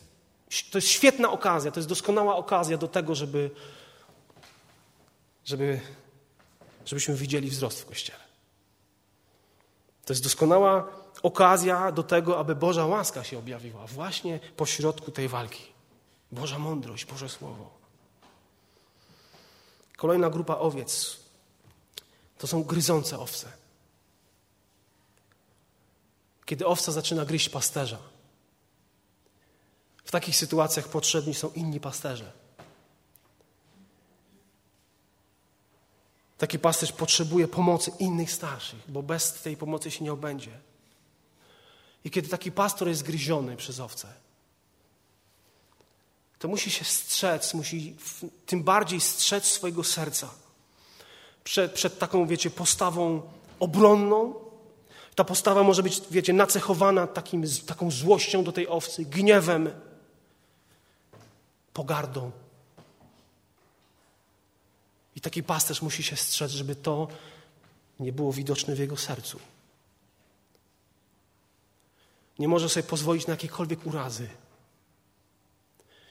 to 0.71 0.79
jest 0.79 0.89
świetna 0.89 1.31
okazja, 1.31 1.71
to 1.71 1.81
jest 1.81 1.89
doskonała 1.89 2.37
okazja 2.37 2.79
do 2.79 2.89
tego, 2.89 3.15
żeby, 3.15 3.51
żeby, 5.45 5.81
żebyśmy 6.87 7.15
widzieli 7.15 7.51
wzrost 7.51 7.81
w 7.81 7.87
Kościele. 7.87 8.28
To 10.09 10.13
jest 10.13 10.23
doskonała 10.23 10.89
okazja 11.23 11.93
do 11.93 12.03
tego, 12.03 12.39
aby 12.39 12.57
Boża 12.57 12.87
łaska 12.87 13.25
się 13.25 13.39
objawiła 13.39 13.87
właśnie 13.87 14.41
pośrodku 14.57 15.11
tej 15.11 15.29
walki. 15.29 15.63
Boża 16.33 16.59
mądrość, 16.59 17.05
Boże 17.05 17.29
Słowo. 17.29 17.71
Kolejna 19.97 20.31
grupa 20.31 20.57
owiec 20.57 21.17
to 22.39 22.47
są 22.47 22.65
gryzące 22.65 23.19
owce. 23.19 23.53
Kiedy 26.45 26.67
owca 26.67 26.93
zaczyna 26.93 27.25
gryźć 27.25 27.49
pasterza, 27.49 27.99
w 30.05 30.11
takich 30.11 30.37
sytuacjach 30.37 30.89
potrzebni 30.89 31.35
są 31.35 31.51
inni 31.51 31.81
pasterze. 31.81 32.33
Taki 36.39 36.59
pasterz 36.59 36.93
potrzebuje 36.93 37.49
pomocy 37.49 37.93
innych 37.99 38.33
starszych, 38.33 38.81
bo 38.89 39.03
bez 39.03 39.33
tej 39.33 39.57
pomocy 39.57 39.91
się 39.91 40.05
nie 40.05 40.13
obędzie. 40.13 40.51
I 42.05 42.11
kiedy 42.11 42.29
taki 42.29 42.53
pastor 42.53 42.89
jest 42.89 43.03
gryziony 43.03 43.57
przez 43.57 43.81
owce, 43.81 44.09
to 46.39 46.49
musi 46.49 46.71
się 46.71 46.85
strzec, 46.85 47.55
musi 47.55 47.97
tym 48.47 48.63
bardziej 48.63 49.01
strzec 49.01 49.45
swojego 49.45 49.85
serca 49.85 50.31
przed, 51.45 51.73
przed 51.73 51.99
taką, 51.99 52.27
wiecie, 52.27 52.51
postawą 52.51 53.23
obronną. 53.61 54.35
Ta 55.15 55.25
postawa 55.25 55.63
może 55.63 55.83
być, 55.83 56.03
wiecie, 56.11 56.33
nacechowana 56.33 57.07
takim, 57.07 57.45
taką 57.67 57.91
złością 57.91 58.45
do 58.45 58.53
tej 58.53 58.69
owcy, 58.69 59.05
gniewem, 59.05 59.71
pogardą. 61.73 62.31
I 65.19 65.21
taki 65.21 65.43
pasterz 65.43 65.83
musi 65.83 66.03
się 66.03 66.17
strzec, 66.17 66.51
żeby 66.53 66.77
to 66.77 67.09
nie 68.01 68.13
było 68.13 68.33
widoczne 68.33 68.75
w 68.75 68.79
jego 68.79 68.97
sercu. 68.97 69.39
Nie 72.39 72.49
może 72.49 72.69
sobie 72.69 72.85
pozwolić 72.85 73.27
na 73.27 73.33
jakiekolwiek 73.33 73.87
urazy, 73.87 74.29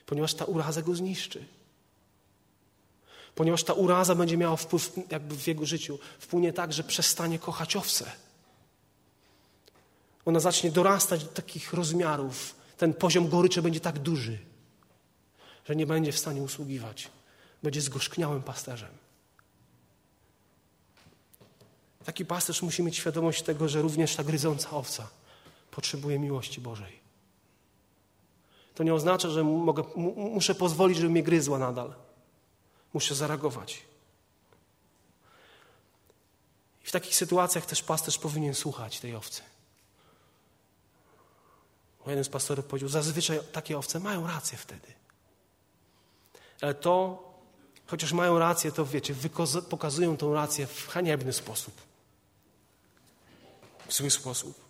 ponieważ 0.05 0.33
ta 0.33 0.45
uraza 0.45 0.81
go 0.81 0.95
zniszczy. 0.95 1.45
Ponieważ 3.35 3.63
ta 3.63 3.73
uraza 3.73 4.15
będzie 4.15 4.37
miała 4.37 4.55
wpływ 4.55 4.91
jakby 5.09 5.35
w 5.35 5.47
jego 5.47 5.65
życiu. 5.65 5.99
Wpłynie 6.19 6.53
tak, 6.53 6.73
że 6.73 6.83
przestanie 6.83 7.39
kochać 7.39 7.75
owce. 7.75 8.11
Ona 10.25 10.39
zacznie 10.39 10.71
dorastać 10.71 11.23
do 11.23 11.29
takich 11.29 11.73
rozmiarów. 11.73 12.55
Ten 12.77 12.93
poziom 12.93 13.29
goryczy 13.29 13.61
będzie 13.61 13.79
tak 13.79 13.99
duży, 13.99 14.39
że 15.65 15.75
nie 15.75 15.85
będzie 15.85 16.11
w 16.11 16.19
stanie 16.19 16.41
usługiwać. 16.41 17.16
Będzie 17.63 17.81
zgorzkniałym 17.81 18.43
pasterzem. 18.43 18.89
Taki 22.05 22.25
pasterz 22.25 22.61
musi 22.61 22.83
mieć 22.83 22.97
świadomość 22.97 23.43
tego, 23.43 23.69
że 23.69 23.81
również 23.81 24.15
ta 24.15 24.23
gryząca 24.23 24.69
owca 24.69 25.07
potrzebuje 25.71 26.19
miłości 26.19 26.61
Bożej. 26.61 26.99
To 28.75 28.83
nie 28.83 28.93
oznacza, 28.93 29.29
że 29.29 29.43
mogę, 29.43 29.83
muszę 30.15 30.55
pozwolić, 30.55 30.97
żeby 30.97 31.09
mnie 31.09 31.23
gryzła 31.23 31.59
nadal. 31.59 31.93
Muszę 32.93 33.15
zareagować. 33.15 33.81
I 36.83 36.87
w 36.87 36.91
takich 36.91 37.15
sytuacjach 37.15 37.65
też 37.65 37.83
pasterz 37.83 38.17
powinien 38.17 38.55
słuchać 38.55 38.99
tej 38.99 39.15
owcy. 39.15 39.41
Jeden 42.07 42.23
z 42.23 42.29
pastorów 42.29 42.65
powiedział, 42.65 42.89
zazwyczaj 42.89 43.39
takie 43.51 43.77
owce 43.77 43.99
mają 43.99 44.27
rację 44.27 44.57
wtedy. 44.57 44.93
Ale 46.61 46.73
to, 46.73 47.26
chociaż 47.87 48.13
mają 48.13 48.39
rację, 48.39 48.71
to 48.71 48.85
wiecie, 48.85 49.15
pokazują 49.69 50.17
tą 50.17 50.33
rację 50.33 50.67
w 50.67 50.87
haniebny 50.87 51.33
sposób. 51.33 51.73
W 53.87 53.93
zły 53.93 54.11
sposób. 54.11 54.67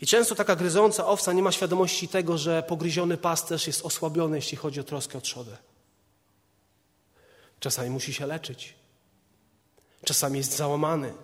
I 0.00 0.06
często 0.06 0.34
taka 0.34 0.56
gryząca 0.56 1.06
owca 1.06 1.32
nie 1.32 1.42
ma 1.42 1.52
świadomości 1.52 2.08
tego, 2.08 2.38
że 2.38 2.62
pogryziony 2.62 3.16
pasterz 3.16 3.66
jest 3.66 3.86
osłabiony, 3.86 4.36
jeśli 4.36 4.56
chodzi 4.56 4.80
o 4.80 4.84
troskę 4.84 5.18
o 5.18 5.20
trzodę. 5.20 5.56
Czasami 7.60 7.90
musi 7.90 8.14
się 8.14 8.26
leczyć. 8.26 8.74
Czasami 10.04 10.38
jest 10.38 10.56
załamany. 10.56 11.14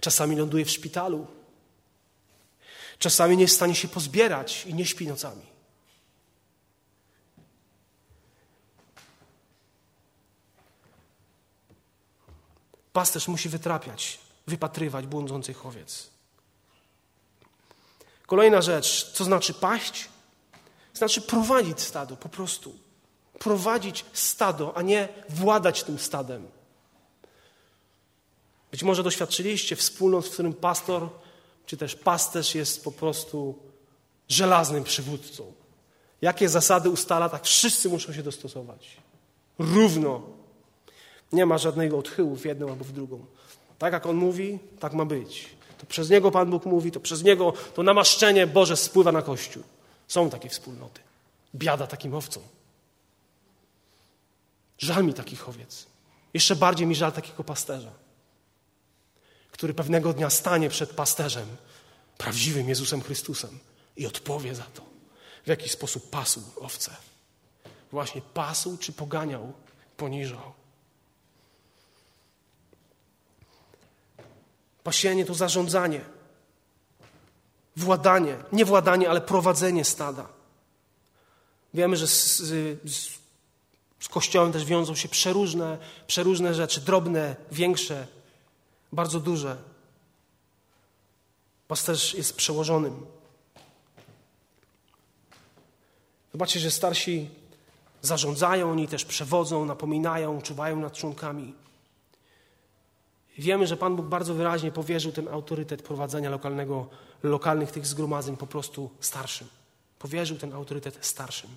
Czasami 0.00 0.36
ląduje 0.36 0.64
w 0.64 0.70
szpitalu. 0.70 1.26
Czasami 2.98 3.36
nie 3.36 3.42
jest 3.42 3.54
w 3.54 3.56
stanie 3.56 3.74
się 3.74 3.88
pozbierać 3.88 4.66
i 4.66 4.74
nie 4.74 4.86
śpi 4.86 5.06
nocami. 5.06 5.49
Pasterz 12.92 13.28
musi 13.28 13.48
wytrapiać, 13.48 14.18
wypatrywać 14.46 15.06
błądzących 15.06 15.66
owiec. 15.66 16.10
Kolejna 18.26 18.62
rzecz, 18.62 19.12
co 19.12 19.24
znaczy 19.24 19.54
paść? 19.54 20.08
Znaczy 20.94 21.20
prowadzić 21.20 21.80
stado, 21.80 22.16
po 22.16 22.28
prostu. 22.28 22.78
Prowadzić 23.38 24.04
stado, 24.12 24.76
a 24.76 24.82
nie 24.82 25.08
władać 25.28 25.82
tym 25.82 25.98
stadem. 25.98 26.48
Być 28.70 28.82
może 28.82 29.02
doświadczyliście 29.02 29.76
wspólnot, 29.76 30.26
w 30.26 30.30
którym 30.30 30.54
pastor 30.54 31.08
czy 31.66 31.76
też 31.76 31.96
pasterz 31.96 32.54
jest 32.54 32.84
po 32.84 32.92
prostu 32.92 33.58
żelaznym 34.28 34.84
przywódcą. 34.84 35.52
Jakie 36.22 36.48
zasady 36.48 36.90
ustala, 36.90 37.28
tak 37.28 37.44
wszyscy 37.44 37.88
muszą 37.88 38.12
się 38.12 38.22
dostosować. 38.22 38.96
Równo. 39.58 40.22
Nie 41.32 41.46
ma 41.46 41.58
żadnego 41.58 41.98
odchyłu 41.98 42.36
w 42.36 42.44
jedną 42.44 42.70
albo 42.70 42.84
w 42.84 42.92
drugą. 42.92 43.26
Tak 43.78 43.92
jak 43.92 44.06
on 44.06 44.16
mówi, 44.16 44.58
tak 44.80 44.92
ma 44.92 45.04
być. 45.04 45.48
To 45.78 45.86
przez 45.86 46.10
Niego 46.10 46.30
Pan 46.30 46.50
Bóg 46.50 46.66
mówi, 46.66 46.92
to 46.92 47.00
przez 47.00 47.22
Niego 47.22 47.52
to 47.74 47.82
namaszczenie 47.82 48.46
Boże 48.46 48.76
spływa 48.76 49.12
na 49.12 49.22
Kościół. 49.22 49.62
Są 50.08 50.30
takie 50.30 50.48
wspólnoty. 50.48 51.00
Biada 51.54 51.86
takim 51.86 52.14
owcom. 52.14 52.42
Żal 54.78 55.04
mi 55.04 55.14
takich 55.14 55.48
owiec. 55.48 55.86
Jeszcze 56.34 56.56
bardziej 56.56 56.86
mi 56.86 56.94
żal 56.94 57.12
takiego 57.12 57.44
pasterza, 57.44 57.92
który 59.52 59.74
pewnego 59.74 60.12
dnia 60.12 60.30
stanie 60.30 60.68
przed 60.68 60.90
pasterzem, 60.90 61.46
prawdziwym 62.18 62.68
Jezusem 62.68 63.02
Chrystusem 63.02 63.58
i 63.96 64.06
odpowie 64.06 64.54
za 64.54 64.62
to, 64.62 64.82
w 65.44 65.48
jaki 65.48 65.68
sposób 65.68 66.10
pasł 66.10 66.42
owce. 66.60 66.96
Właśnie 67.92 68.20
pasł 68.34 68.76
czy 68.78 68.92
poganiał, 68.92 69.52
poniżał. 69.96 70.59
Pasienie 74.84 75.24
to 75.24 75.34
zarządzanie, 75.34 76.00
władanie, 77.76 78.36
nie 78.52 78.64
władanie, 78.64 79.10
ale 79.10 79.20
prowadzenie 79.20 79.84
stada. 79.84 80.28
Wiemy, 81.74 81.96
że 81.96 82.06
z, 82.06 82.38
z, 82.38 83.20
Z 84.00 84.08
Kościołem 84.08 84.52
też 84.52 84.64
wiążą 84.64 84.94
się 84.94 85.08
przeróżne, 85.08 85.78
przeróżne 86.06 86.54
rzeczy, 86.54 86.80
drobne, 86.80 87.36
większe, 87.52 88.06
bardzo 88.92 89.20
duże. 89.20 89.56
Pasterz 91.68 92.14
jest 92.14 92.36
przełożonym. 92.36 93.06
Zobaczcie, 96.32 96.60
że 96.60 96.70
starsi 96.70 97.30
zarządzają, 98.02 98.70
oni 98.70 98.88
też 98.88 99.04
przewodzą, 99.04 99.64
napominają, 99.64 100.42
czuwają 100.42 100.76
nad 100.76 100.92
członkami. 100.92 101.54
Wiemy, 103.40 103.66
że 103.66 103.76
Pan 103.76 103.96
Bóg 103.96 104.06
bardzo 104.06 104.34
wyraźnie 104.34 104.72
powierzył 104.72 105.12
ten 105.12 105.28
autorytet 105.28 105.82
prowadzenia 105.82 106.30
lokalnego, 106.30 106.86
lokalnych 107.22 107.70
tych 107.70 107.86
zgromadzeń 107.86 108.36
po 108.36 108.46
prostu 108.46 108.90
starszym. 109.00 109.48
Powierzył 109.98 110.38
ten 110.38 110.52
autorytet 110.52 110.98
starszym. 111.06 111.50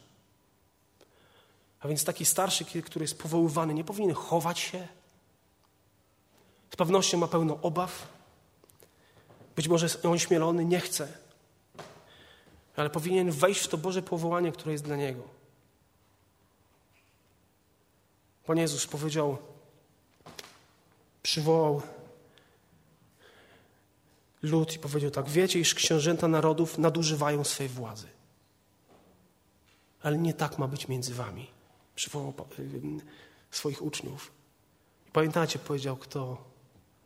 A 1.79 1.87
więc 1.87 2.03
taki 2.03 2.25
starszy, 2.25 2.65
który 2.65 3.03
jest 3.03 3.19
powoływany, 3.19 3.73
nie 3.73 3.83
powinien 3.83 4.13
chować 4.13 4.59
się. 4.59 4.87
Z 6.73 6.75
pewnością 6.75 7.17
ma 7.17 7.27
pełno 7.27 7.59
obaw. 7.61 8.07
Być 9.55 9.67
może 9.67 9.85
jest 9.85 10.05
ośmielony, 10.05 10.65
nie 10.65 10.79
chce. 10.79 11.07
Ale 12.75 12.89
powinien 12.89 13.31
wejść 13.31 13.61
w 13.61 13.67
to 13.67 13.77
Boże 13.77 14.01
powołanie, 14.01 14.51
które 14.51 14.71
jest 14.71 14.83
dla 14.83 14.95
niego. 14.95 15.23
Pan 18.45 18.57
Jezus 18.57 18.87
powiedział, 18.87 19.37
przywołał 21.23 21.81
lud 24.41 24.75
i 24.75 24.79
powiedział 24.79 25.11
tak: 25.11 25.29
Wiecie, 25.29 25.59
iż 25.59 25.75
książęta 25.75 26.27
narodów 26.27 26.77
nadużywają 26.77 27.43
swej 27.43 27.67
władzy. 27.67 28.07
Ale 30.01 30.17
nie 30.17 30.33
tak 30.33 30.57
ma 30.57 30.67
być 30.67 30.87
między 30.87 31.13
wami. 31.13 31.47
Przywołał 31.95 32.33
swoich 33.51 33.81
uczniów. 33.81 34.31
I 35.07 35.11
pamiętacie, 35.11 35.59
powiedział, 35.59 35.97
kto 35.97 36.37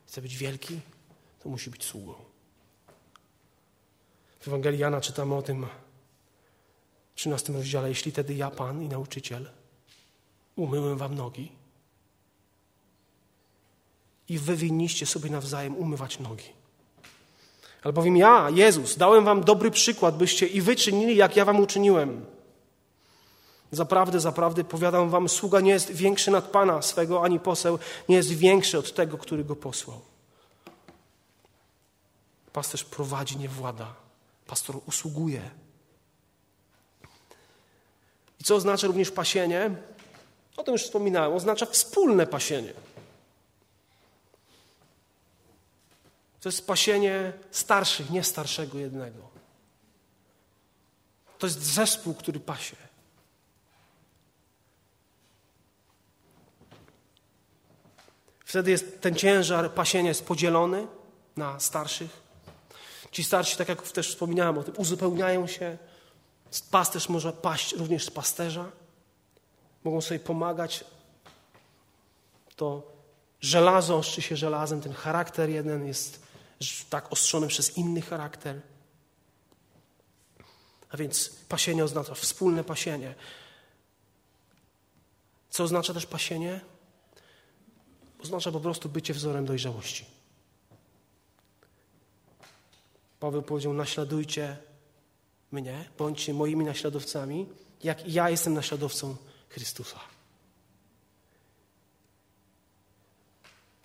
chce 0.05 0.21
być 0.21 0.37
wielki, 0.37 0.79
to 1.43 1.49
musi 1.49 1.69
być 1.69 1.83
sługą. 1.83 2.13
W 4.39 4.47
Ewangelii 4.47 4.79
Jana 4.79 5.01
czytamy 5.01 5.35
o 5.35 5.41
tym 5.41 5.65
w 7.11 7.15
13 7.15 7.53
rozdziale. 7.53 7.89
Jeśli 7.89 8.11
tedy 8.11 8.33
ja, 8.33 8.51
Pan 8.51 8.83
i 8.83 8.87
nauczyciel, 8.87 9.49
umyłem 10.55 10.97
wam 10.97 11.15
nogi 11.15 11.51
i 14.29 14.39
wy 14.39 14.55
winniście 14.55 15.05
sobie 15.05 15.29
nawzajem 15.29 15.75
umywać 15.75 16.19
nogi. 16.19 16.57
Albowiem 17.83 18.17
ja, 18.17 18.49
Jezus, 18.49 18.97
dałem 18.97 19.25
wam 19.25 19.43
dobry 19.43 19.71
przykład, 19.71 20.17
byście 20.17 20.47
i 20.47 20.61
wy 20.61 20.75
czynili, 20.75 21.15
jak 21.15 21.35
ja 21.35 21.45
wam 21.45 21.59
uczyniłem. 21.59 22.25
Zaprawdę, 23.71 24.19
zaprawdę 24.19 24.63
powiadam 24.63 25.09
wam, 25.09 25.29
sługa 25.29 25.59
nie 25.59 25.71
jest 25.71 25.91
większy 25.91 26.31
nad 26.31 26.45
Pana 26.45 26.81
swego, 26.81 27.23
ani 27.23 27.39
poseł 27.39 27.79
nie 28.09 28.15
jest 28.15 28.29
większy 28.29 28.77
od 28.77 28.93
tego, 28.93 29.17
który 29.17 29.43
go 29.43 29.55
posłał. 29.55 30.01
Pasterz 32.53 32.83
prowadzi, 32.83 33.37
nie 33.37 33.49
włada. 33.49 33.93
Pastor 34.47 34.75
usługuje. 34.87 35.41
I 38.39 38.43
co 38.43 38.55
oznacza 38.55 38.87
również 38.87 39.11
pasienie? 39.11 39.71
O 40.57 40.63
tym 40.63 40.71
już 40.71 40.83
wspominałem. 40.83 41.33
Oznacza 41.33 41.65
wspólne 41.65 42.27
pasienie. 42.27 42.73
To 46.41 46.49
jest 46.49 46.67
pasienie 46.67 47.33
starszych, 47.51 48.09
nie 48.09 48.23
starszego 48.23 48.77
jednego. 48.77 49.29
To 51.37 51.47
jest 51.47 51.61
zespół, 51.61 52.13
który 52.13 52.39
pasie. 52.39 52.75
Wtedy 58.45 58.71
jest 58.71 59.01
ten 59.01 59.15
ciężar 59.15 59.73
pasienia 59.73 60.09
jest 60.09 60.25
podzielony 60.25 60.87
na 61.37 61.59
starszych. 61.59 62.27
Ci 63.11 63.23
starsi, 63.23 63.57
tak 63.57 63.69
jak 63.69 63.81
też 63.81 64.09
wspominałem 64.09 64.57
o 64.57 64.63
tym, 64.63 64.73
uzupełniają 64.77 65.47
się. 65.47 65.77
Pasterz 66.71 67.09
może 67.09 67.33
paść 67.33 67.75
również 67.75 68.05
z 68.05 68.11
pasterza. 68.11 68.71
Mogą 69.83 70.01
sobie 70.01 70.19
pomagać. 70.19 70.83
To 72.55 72.91
żelazo 73.41 73.97
ostrzy 73.97 74.21
się 74.21 74.35
żelazem. 74.35 74.81
Ten 74.81 74.93
charakter 74.93 75.49
jeden 75.49 75.87
jest 75.87 76.26
tak 76.89 77.11
ostrzony 77.11 77.47
przez 77.47 77.77
inny 77.77 78.01
charakter. 78.01 78.61
A 80.89 80.97
więc 80.97 81.29
pasienie 81.49 81.83
oznacza 81.83 82.13
wspólne 82.15 82.63
pasienie. 82.63 83.15
Co 85.49 85.63
oznacza 85.63 85.93
też 85.93 86.05
pasienie? 86.05 86.61
Oznacza 88.23 88.51
po 88.51 88.59
prostu 88.59 88.89
bycie 88.89 89.13
wzorem 89.13 89.45
dojrzałości. 89.45 90.05
Paweł 93.19 93.41
powiedział: 93.41 93.73
Naśladujcie 93.73 94.57
mnie, 95.51 95.89
bądźcie 95.97 96.33
moimi 96.33 96.65
naśladowcami, 96.65 97.49
jak 97.83 98.07
ja 98.07 98.29
jestem 98.29 98.53
naśladowcą 98.53 99.15
Chrystusa. 99.49 100.16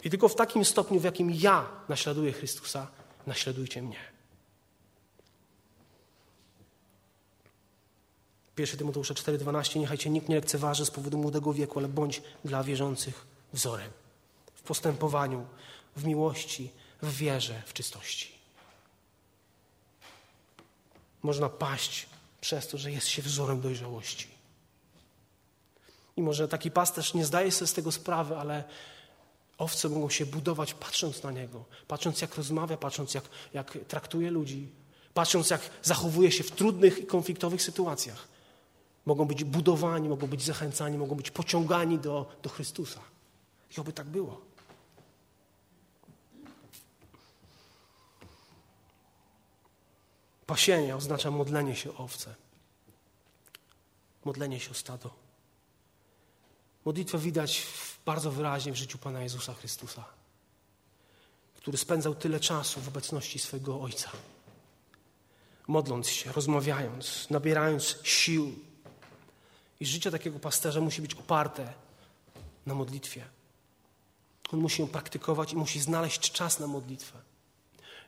I 0.05 0.11
tylko 0.11 0.29
w 0.29 0.35
takim 0.35 0.65
stopniu, 0.65 1.01
w 1.01 1.05
jakim 1.05 1.31
ja 1.31 1.69
naśladuję 1.89 2.33
Chrystusa, 2.33 2.87
naśladujcie 3.27 3.83
mnie. 3.83 4.13
1 8.59 8.79
Tymoteusza 8.79 9.15
4,12 9.15 9.81
Niechaj 9.81 9.99
cię 9.99 10.11
nikt 10.11 10.29
nie 10.29 10.35
lekceważy 10.35 10.87
z 10.87 10.91
powodu 10.91 11.19
młodego 11.19 11.53
wieku, 11.53 11.79
ale 11.79 11.89
bądź 11.89 12.23
dla 12.45 12.65
wierzących 12.65 13.27
wzorem. 13.53 13.91
W 14.55 14.63
postępowaniu, 14.63 15.47
w 15.97 16.05
miłości, 16.05 16.71
w 17.03 17.17
wierze, 17.17 17.63
w 17.67 17.73
czystości. 17.73 18.33
Można 21.23 21.49
paść 21.49 22.07
przez 22.41 22.69
to, 22.69 22.79
że 22.79 22.93
jest 22.93 23.09
się 23.09 23.23
wzorem 23.23 23.61
dojrzałości. 23.61 24.29
I 26.17 26.23
może 26.23 26.49
taki 26.49 26.71
pasterz 26.71 27.15
nie 27.15 27.25
zdaje 27.25 27.53
sobie 27.53 27.69
z 27.69 27.73
tego 27.73 27.93
sprawy, 27.93 28.37
ale 28.37 28.65
Owce 29.63 29.89
mogą 29.89 30.11
się 30.11 30.27
budować 30.27 30.75
patrząc 30.75 31.23
na 31.23 31.31
Niego, 31.31 31.65
patrząc 31.89 32.21
jak 32.21 32.35
rozmawia, 32.37 32.77
patrząc 32.77 33.15
jak, 33.15 33.25
jak 33.55 33.79
traktuje 33.89 34.31
ludzi, 34.31 34.69
patrząc 35.15 35.51
jak 35.51 35.61
zachowuje 35.83 36.33
się 36.33 36.45
w 36.45 36.51
trudnych 36.51 36.99
i 36.99 37.07
konfliktowych 37.07 37.63
sytuacjach. 37.63 38.29
Mogą 39.07 39.25
być 39.25 39.45
budowani, 39.45 40.09
mogą 40.09 40.27
być 40.27 40.43
zachęcani, 40.45 40.99
mogą 40.99 41.15
być 41.15 41.31
pociągani 41.31 41.99
do, 41.99 42.31
do 42.43 42.51
Chrystusa. 42.51 43.01
I 43.77 43.81
oby 43.81 43.93
tak 43.93 44.07
było. 44.07 44.41
Pasienie 50.47 50.97
oznacza 50.97 51.31
modlenie 51.31 51.77
się 51.77 51.91
o 51.91 51.97
owce. 51.97 52.35
Modlenie 54.25 54.61
się 54.61 54.71
o 54.71 54.75
stado. 54.75 55.11
Modlitwę 56.85 57.19
widać 57.19 57.67
bardzo 58.05 58.31
wyraźnie 58.31 58.73
w 58.73 58.77
życiu 58.77 58.99
Pana 58.99 59.23
Jezusa 59.23 59.55
Chrystusa, 59.55 60.05
który 61.55 61.77
spędzał 61.77 62.15
tyle 62.15 62.41
czasu 62.41 62.81
w 62.81 62.89
obecności 62.89 63.39
swojego 63.39 63.81
Ojca, 63.81 64.11
modląc 65.69 66.09
się, 66.09 66.33
rozmawiając, 66.33 67.31
nabierając 67.31 67.99
sił. 68.03 68.59
I 69.81 69.87
życie 69.87 70.11
takiego 70.11 70.39
pasterza 70.39 70.81
musi 70.81 71.03
być 71.03 71.15
oparte 71.15 71.73
na 72.67 72.75
modlitwie. 72.75 73.25
On 74.53 74.61
musi 74.61 74.83
ją 74.83 74.89
praktykować 74.89 75.53
i 75.53 75.57
musi 75.57 75.81
znaleźć 75.81 76.33
czas 76.33 76.61
na 76.61 76.67
modlitwę. 76.67 77.19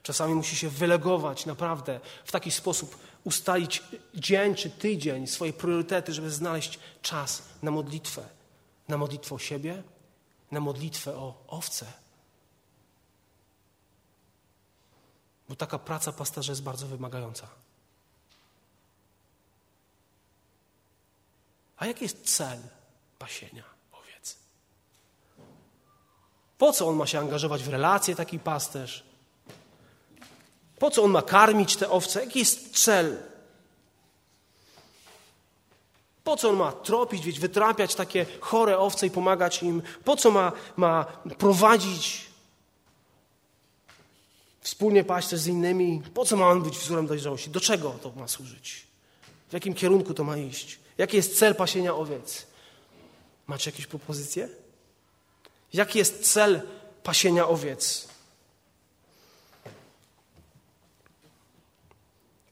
Czasami 0.03 0.35
musi 0.35 0.57
się 0.57 0.69
wylegować 0.69 1.47
naprawdę 1.47 2.01
w 2.25 2.33
taki 2.33 2.51
sposób, 2.51 2.99
ustalić 3.25 3.83
dzień 4.15 4.55
czy 4.55 4.71
tydzień, 4.71 5.27
swoje 5.27 5.53
priorytety, 5.53 6.13
żeby 6.13 6.31
znaleźć 6.31 6.79
czas 7.03 7.43
na 7.63 7.71
modlitwę 7.71 8.29
na 8.89 8.97
modlitwę 8.99 9.35
o 9.35 9.39
siebie, 9.39 9.83
na 10.51 10.61
modlitwę 10.61 11.17
o 11.17 11.45
owce. 11.49 11.87
Bo 15.49 15.57
taka 15.57 15.79
praca 15.79 16.13
pasterza 16.13 16.53
jest 16.53 16.63
bardzo 16.63 16.87
wymagająca. 16.87 17.49
A 21.77 21.87
jaki 21.87 22.05
jest 22.05 22.37
cel 22.37 22.59
pasienia 23.19 23.65
owiec? 23.93 24.37
Po 26.59 26.73
co 26.73 26.89
on 26.89 26.97
ma 26.97 27.07
się 27.07 27.19
angażować 27.19 27.63
w 27.63 27.69
relacje, 27.69 28.17
taki 28.17 28.39
pasterz? 28.39 29.05
Po 30.79 30.91
co 30.91 31.03
on 31.03 31.11
ma 31.11 31.23
karmić 31.23 31.77
te 31.77 31.91
owce? 31.91 32.25
Jaki 32.25 32.39
jest 32.39 32.85
cel 32.85 33.34
po 36.25 36.37
co 36.37 36.51
on 36.51 36.57
ma 36.57 36.73
tropić, 36.73 37.25
wieć, 37.25 37.41
wytrapiać 37.41 37.95
takie 37.95 38.27
chore 38.41 38.79
owce 38.79 39.07
i 39.07 39.11
pomagać 39.11 39.63
im? 39.63 39.83
Po 40.05 40.17
co 40.17 40.31
ma, 40.31 40.53
ma 40.77 41.05
prowadzić 41.39 42.27
wspólnie 44.61 45.05
paść 45.05 45.35
z 45.35 45.47
innymi? 45.47 46.03
Po 46.15 46.25
co 46.25 46.37
ma 46.37 46.49
on 46.49 46.63
być 46.63 46.79
wzorem 46.79 47.07
dojrzałości? 47.07 47.51
Do 47.51 47.61
czego 47.61 47.91
to 47.91 48.13
ma 48.17 48.29
służyć? 48.29 48.87
W 49.49 49.53
jakim 49.53 49.75
kierunku 49.75 50.15
to 50.15 50.25
ma 50.25 50.37
iść? 50.37 50.79
Jaki 50.99 51.17
jest 51.17 51.39
cel 51.39 51.55
pasienia 51.55 51.95
owiec? 51.95 52.47
Macie 53.47 53.71
jakieś 53.71 53.87
propozycje? 53.87 54.49
Jaki 55.73 55.99
jest 55.99 56.33
cel 56.33 56.63
pasienia 57.03 57.49
owiec? 57.49 58.09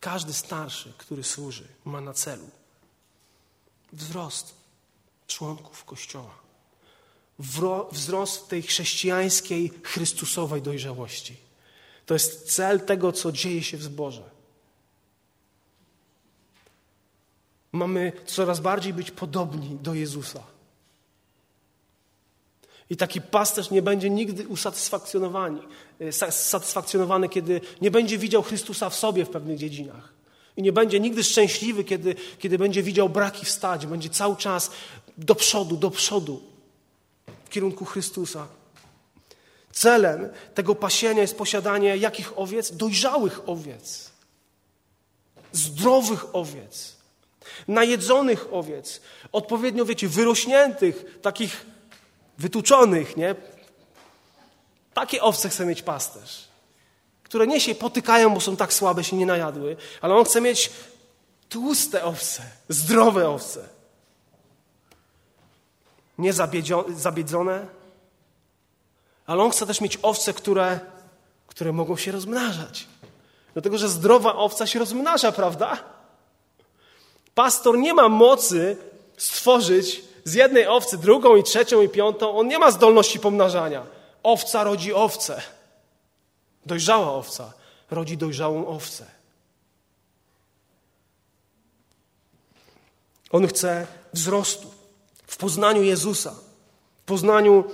Każdy 0.01 0.33
starszy, 0.33 0.93
który 0.99 1.25
służy, 1.25 1.69
ma 1.85 2.01
na 2.01 2.13
celu 2.13 2.62
wzrost 3.93 4.55
członków 5.27 5.85
Kościoła, 5.85 6.35
wzrost 7.93 8.49
tej 8.49 8.63
chrześcijańskiej, 8.63 9.73
chrystusowej 9.83 10.63
dojrzałości. 10.63 11.37
To 12.07 12.15
jest 12.15 12.55
cel 12.55 12.81
tego, 12.81 13.13
co 13.13 13.33
dzieje 13.33 13.63
się 13.63 13.77
w 13.77 13.83
zborze. 13.83 14.31
Mamy 17.73 18.13
coraz 18.27 18.61
bardziej 18.61 18.93
być 18.93 19.11
podobni 19.11 19.79
do 19.83 19.95
Jezusa. 19.95 20.43
I 22.91 22.97
taki 22.97 23.21
pasterz 23.21 23.71
nie 23.71 23.83
będzie 23.83 24.11
nigdy 24.11 24.49
usatysfakcjonowany, 24.49 25.61
e, 27.27 27.29
kiedy 27.29 27.61
nie 27.81 27.91
będzie 27.91 28.19
widział 28.19 28.43
Chrystusa 28.43 28.91
w 28.91 28.95
sobie 28.95 29.25
w 29.25 29.31
pewnych 29.31 29.59
dziedzinach. 29.59 30.13
I 30.57 30.63
nie 30.63 30.73
będzie 30.73 31.01
nigdy 31.01 31.25
szczęśliwy, 31.25 31.85
kiedy, 31.85 32.15
kiedy 32.39 32.59
będzie 32.59 32.83
widział 32.83 33.09
braki 33.09 33.47
w 33.47 33.51
stadzie. 33.51 33.87
Będzie 33.87 34.11
cały 34.11 34.37
czas 34.37 34.71
do 35.19 35.35
przodu, 35.35 35.77
do 35.77 35.91
przodu, 35.91 36.43
w 37.45 37.49
kierunku 37.49 37.85
Chrystusa. 37.85 38.47
Celem 39.73 40.29
tego 40.55 40.75
pasienia 40.75 41.23
jest 41.23 41.37
posiadanie 41.37 41.97
jakich 41.97 42.39
owiec? 42.39 42.77
Dojrzałych 42.77 43.49
owiec. 43.49 44.11
Zdrowych 45.53 46.37
owiec. 46.37 46.97
Najedzonych 47.69 48.47
owiec. 48.53 49.01
Odpowiednio, 49.33 49.85
wiecie, 49.85 50.09
wyrośniętych, 50.09 51.19
takich 51.23 51.67
wytuczonych, 52.39 53.17
nie? 53.17 53.35
Takie 54.95 55.23
owce 55.23 55.49
chce 55.49 55.67
mieć 55.67 55.83
pasterz, 55.83 56.49
które 57.33 57.47
nie 57.47 57.61
się 57.61 57.75
potykają, 57.75 58.35
bo 58.35 58.41
są 58.41 58.57
tak 58.57 58.73
słabe, 58.73 59.05
się 59.05 59.17
nie 59.17 59.27
najadły, 59.27 59.77
ale 60.01 60.15
on 60.15 60.25
chce 60.25 60.41
mieć 60.41 60.71
tłuste 61.49 62.05
owce, 62.05 62.43
zdrowe 62.69 63.29
owce. 63.29 63.69
Nie 66.19 66.33
zabiedzone, 66.89 67.67
ale 69.27 69.43
on 69.43 69.51
chce 69.51 69.67
też 69.67 69.81
mieć 69.81 69.99
owce, 70.03 70.35
które, 70.35 70.81
które 71.47 71.73
mogą 71.73 71.97
się 71.97 72.13
rozmnażać. 72.13 72.87
Dlatego, 73.53 73.79
że 73.79 73.89
zdrowa 73.89 74.35
owca 74.35 74.67
się 74.67 74.79
rozmnaża, 74.79 75.33
prawda? 75.33 75.85
Pastor 77.35 77.79
nie 77.79 77.95
ma 77.95 78.09
mocy 78.09 78.77
stworzyć 79.17 80.05
z 80.25 80.35
jednej 80.35 80.67
owcy 80.67 80.99
drugą 80.99 81.37
i 81.37 81.43
trzecią 81.43 81.83
i 81.83 81.89
piątą, 81.89 82.39
on 82.39 82.49
nie 82.49 82.59
ma 82.59 82.71
zdolności 82.71 83.21
pomnażania. 83.21 83.87
Owca 84.23 84.65
rodzi 84.65 84.93
owce. 84.93 85.43
Dojrzała 86.67 87.13
owca 87.13 87.53
rodzi 87.91 88.17
dojrzałą 88.17 88.67
owcę. 88.67 89.07
On 93.31 93.47
chce 93.47 93.87
wzrostu 94.13 94.71
w 95.27 95.37
poznaniu 95.37 95.83
Jezusa, 95.83 96.35
w 97.03 97.05
poznaniu, 97.05 97.65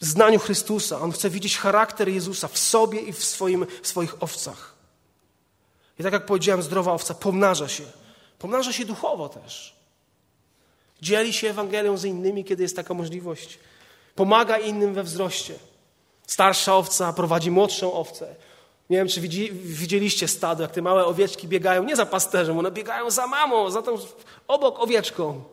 w 0.00 0.04
znaniu 0.04 0.38
Chrystusa. 0.38 1.00
On 1.00 1.12
chce 1.12 1.30
widzieć 1.30 1.58
charakter 1.58 2.08
Jezusa 2.08 2.48
w 2.48 2.58
sobie 2.58 3.00
i 3.00 3.12
w, 3.12 3.24
swoim, 3.24 3.66
w 3.82 3.86
swoich 3.86 4.22
owcach. 4.22 4.74
I 5.98 6.02
tak 6.02 6.12
jak 6.12 6.26
powiedziałem, 6.26 6.62
zdrowa 6.62 6.92
owca 6.92 7.14
pomnaża 7.14 7.68
się. 7.68 7.84
Pomnaża 8.38 8.72
się 8.72 8.84
duchowo 8.84 9.28
też. 9.28 9.76
Dzieli 11.02 11.32
się 11.32 11.50
Ewangelią 11.50 11.96
z 11.96 12.04
innymi, 12.04 12.44
kiedy 12.44 12.62
jest 12.62 12.76
taka 12.76 12.94
możliwość. 12.94 13.58
Pomaga 14.14 14.58
innym 14.58 14.94
we 14.94 15.02
wzroście. 15.02 15.54
Starsza 16.30 16.76
owca 16.76 17.12
prowadzi 17.12 17.50
młodszą 17.50 17.92
owcę. 17.92 18.34
Nie 18.90 18.96
wiem, 18.96 19.08
czy 19.08 19.20
widzieliście 19.52 20.28
stado, 20.28 20.62
jak 20.62 20.72
te 20.72 20.82
małe 20.82 21.04
owieczki 21.04 21.48
biegają 21.48 21.84
nie 21.84 21.96
za 21.96 22.06
pasterzem, 22.06 22.58
one 22.58 22.70
biegają 22.70 23.10
za 23.10 23.26
mamą, 23.26 23.70
za 23.70 23.82
tą 23.82 23.98
obok 24.48 24.80
owieczką. 24.80 25.44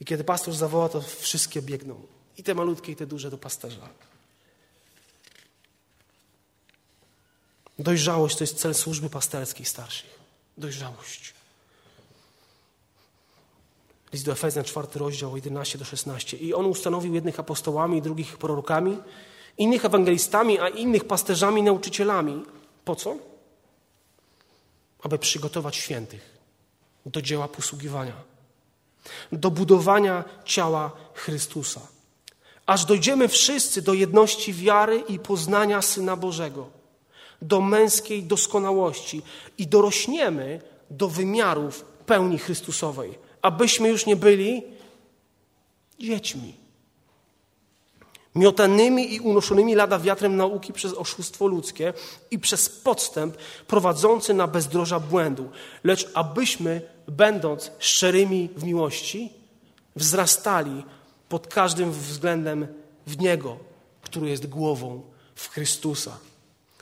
I 0.00 0.04
kiedy 0.04 0.24
pastor 0.24 0.54
zawoła, 0.54 0.88
to 0.88 1.00
wszystkie 1.00 1.62
biegną. 1.62 2.02
I 2.36 2.42
te 2.42 2.54
malutkie, 2.54 2.92
i 2.92 2.96
te 2.96 3.06
duże 3.06 3.30
do 3.30 3.38
pasterza. 3.38 3.88
Dojrzałość 7.78 8.36
to 8.36 8.44
jest 8.44 8.58
cel 8.58 8.74
służby 8.74 9.10
pasterskiej 9.10 9.66
starszych. 9.66 10.18
Dojrzałość. 10.58 11.34
List 14.12 14.24
do 14.24 14.32
Efezjan, 14.32 14.64
czwarty 14.64 14.98
rozdział, 14.98 15.36
11 15.36 15.78
do 15.78 15.84
16. 15.84 16.36
I 16.36 16.54
on 16.54 16.66
ustanowił 16.66 17.14
jednych 17.14 17.40
apostołami, 17.40 18.02
drugich 18.02 18.38
prorokami, 18.38 18.98
innych 19.58 19.84
ewangelistami, 19.84 20.58
a 20.58 20.68
innych 20.68 21.04
pasterzami, 21.04 21.62
nauczycielami. 21.62 22.42
Po 22.84 22.96
co? 22.96 23.16
Aby 25.02 25.18
przygotować 25.18 25.76
świętych 25.76 26.38
do 27.06 27.22
dzieła 27.22 27.48
posługiwania, 27.48 28.16
do 29.32 29.50
budowania 29.50 30.24
ciała 30.44 30.92
Chrystusa. 31.14 31.80
Aż 32.66 32.84
dojdziemy 32.84 33.28
wszyscy 33.28 33.82
do 33.82 33.94
jedności 33.94 34.52
wiary 34.52 34.98
i 35.08 35.18
poznania 35.18 35.82
Syna 35.82 36.16
Bożego, 36.16 36.70
do 37.42 37.60
męskiej 37.60 38.22
doskonałości 38.22 39.22
i 39.58 39.66
dorośniemy 39.66 40.60
do 40.90 41.08
wymiarów 41.08 41.84
pełni 42.06 42.38
Chrystusowej 42.38 43.18
abyśmy 43.42 43.88
już 43.88 44.06
nie 44.06 44.16
byli 44.16 44.62
dziećmi. 45.98 46.54
Miotanymi 48.34 49.14
i 49.14 49.20
unoszonymi 49.20 49.74
lada 49.74 49.98
wiatrem 49.98 50.36
nauki 50.36 50.72
przez 50.72 50.94
oszustwo 50.94 51.46
ludzkie 51.46 51.92
i 52.30 52.38
przez 52.38 52.68
podstęp 52.68 53.36
prowadzący 53.66 54.34
na 54.34 54.46
bezdroża 54.46 55.00
błędu, 55.00 55.50
lecz 55.84 56.10
abyśmy, 56.14 56.80
będąc 57.08 57.70
szczerymi 57.78 58.48
w 58.56 58.64
miłości, 58.64 59.32
wzrastali 59.96 60.84
pod 61.28 61.46
każdym 61.46 61.92
względem 61.92 62.66
w 63.06 63.18
Niego, 63.18 63.58
który 64.02 64.28
jest 64.28 64.46
głową 64.46 65.02
w 65.34 65.48
Chrystusa 65.48 66.18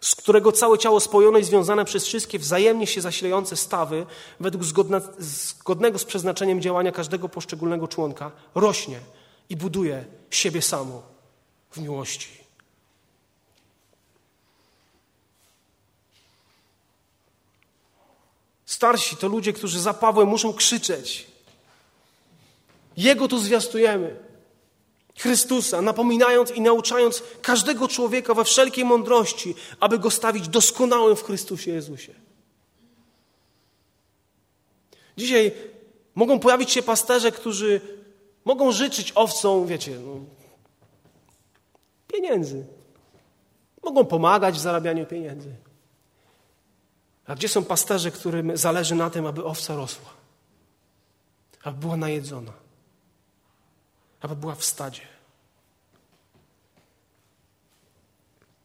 z 0.01 0.15
którego 0.15 0.53
całe 0.53 0.79
ciało 0.79 1.01
spojone 1.01 1.41
i 1.41 1.45
związane 1.45 1.85
przez 1.85 2.07
wszystkie 2.07 2.39
wzajemnie 2.39 2.87
się 2.87 3.01
zasilające 3.01 3.57
stawy, 3.57 4.07
według 4.41 4.65
zgodna, 4.65 5.01
zgodnego 5.19 5.99
z 5.99 6.05
przeznaczeniem 6.05 6.61
działania 6.61 6.93
każdego 6.93 7.29
poszczególnego 7.29 7.89
członka, 7.89 8.31
rośnie 8.55 9.01
i 9.49 9.57
buduje 9.57 10.05
siebie 10.31 10.63
samo 10.63 11.03
w 11.71 11.79
miłości. 11.79 12.29
Starsi 18.67 19.17
to 19.17 19.29
ludzie, 19.29 19.53
którzy 19.53 19.81
za 19.81 19.95
Pawłem 19.95 20.29
muszą 20.29 20.53
krzyczeć. 20.53 21.27
Jego 22.97 23.29
tu 23.29 23.39
zwiastujemy. 23.39 24.30
Chrystusa, 25.21 25.83
napominając 25.83 26.51
i 26.51 26.61
nauczając 26.61 27.23
każdego 27.43 27.89
człowieka 27.89 28.35
we 28.35 28.45
wszelkiej 28.45 28.85
mądrości, 28.85 29.55
aby 29.81 29.99
go 29.99 30.11
stawić 30.11 30.49
doskonałym 30.49 31.17
w 31.17 31.25
Chrystusie 31.25 31.71
Jezusie. 31.71 32.15
Dzisiaj 35.17 35.53
mogą 36.15 36.39
pojawić 36.39 36.71
się 36.71 36.83
pasterze, 36.83 37.33
którzy 37.33 37.81
mogą 38.45 38.73
życzyć 38.73 39.13
owcom, 39.15 39.67
wiecie, 39.67 39.99
no, 39.99 40.17
pieniędzy. 42.07 42.67
Mogą 43.83 44.05
pomagać 44.05 44.55
w 44.55 44.61
zarabianiu 44.61 45.07
pieniędzy. 45.07 45.55
A 47.27 47.35
gdzie 47.35 47.49
są 47.49 47.65
pasterze, 47.65 48.11
którym 48.11 48.57
zależy 48.57 48.95
na 48.95 49.11
tym, 49.11 49.27
aby 49.27 49.45
owca 49.45 49.77
rosła, 49.77 50.11
aby 51.63 51.81
była 51.81 51.97
najedzona? 51.97 52.53
Aby 54.21 54.37
była 54.37 54.55
w 54.55 54.65
stadzie. 54.65 55.03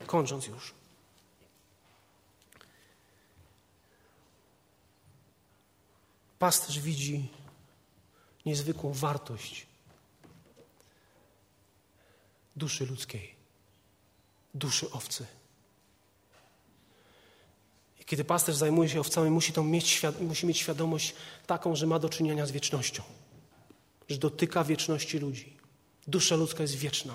Kończąc 0.07 0.47
już. 0.47 0.73
Pasterz 6.39 6.79
widzi 6.79 7.29
niezwykłą 8.45 8.93
wartość 8.93 9.67
duszy 12.55 12.85
ludzkiej, 12.85 13.35
duszy 14.53 14.91
owcy. 14.91 15.25
I 17.99 18.05
kiedy 18.05 18.23
pasterz 18.23 18.55
zajmuje 18.55 18.89
się 18.89 18.99
owcami, 18.99 19.29
musi, 19.29 19.53
to 19.53 19.63
mieć, 19.63 20.01
musi 20.21 20.47
mieć 20.47 20.57
świadomość 20.57 21.15
taką, 21.47 21.75
że 21.75 21.87
ma 21.87 21.99
do 21.99 22.09
czynienia 22.09 22.45
z 22.45 22.51
wiecznością 22.51 23.03
że 24.09 24.17
dotyka 24.17 24.63
wieczności 24.63 25.19
ludzi. 25.19 25.57
Dusza 26.07 26.35
ludzka 26.35 26.61
jest 26.61 26.75
wieczna. 26.75 27.13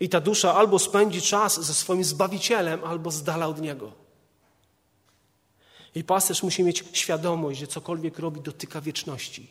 I 0.00 0.08
ta 0.08 0.20
dusza 0.20 0.54
albo 0.54 0.78
spędzi 0.78 1.22
czas 1.22 1.60
ze 1.64 1.74
swoim 1.74 2.04
Zbawicielem, 2.04 2.84
albo 2.84 3.10
z 3.10 3.22
dala 3.22 3.46
od 3.46 3.60
Niego. 3.60 3.92
I 5.94 6.04
pasterz 6.04 6.42
musi 6.42 6.64
mieć 6.64 6.84
świadomość, 6.92 7.58
że 7.60 7.66
cokolwiek 7.66 8.18
robi, 8.18 8.40
dotyka 8.40 8.80
wieczności. 8.80 9.50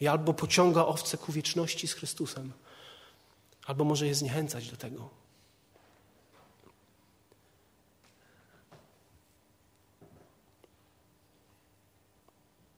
I 0.00 0.06
albo 0.06 0.34
pociąga 0.34 0.84
owce 0.84 1.18
ku 1.18 1.32
wieczności 1.32 1.88
z 1.88 1.92
Chrystusem, 1.92 2.52
albo 3.66 3.84
może 3.84 4.06
je 4.06 4.14
zniechęcać 4.14 4.70
do 4.70 4.76
tego. 4.76 5.10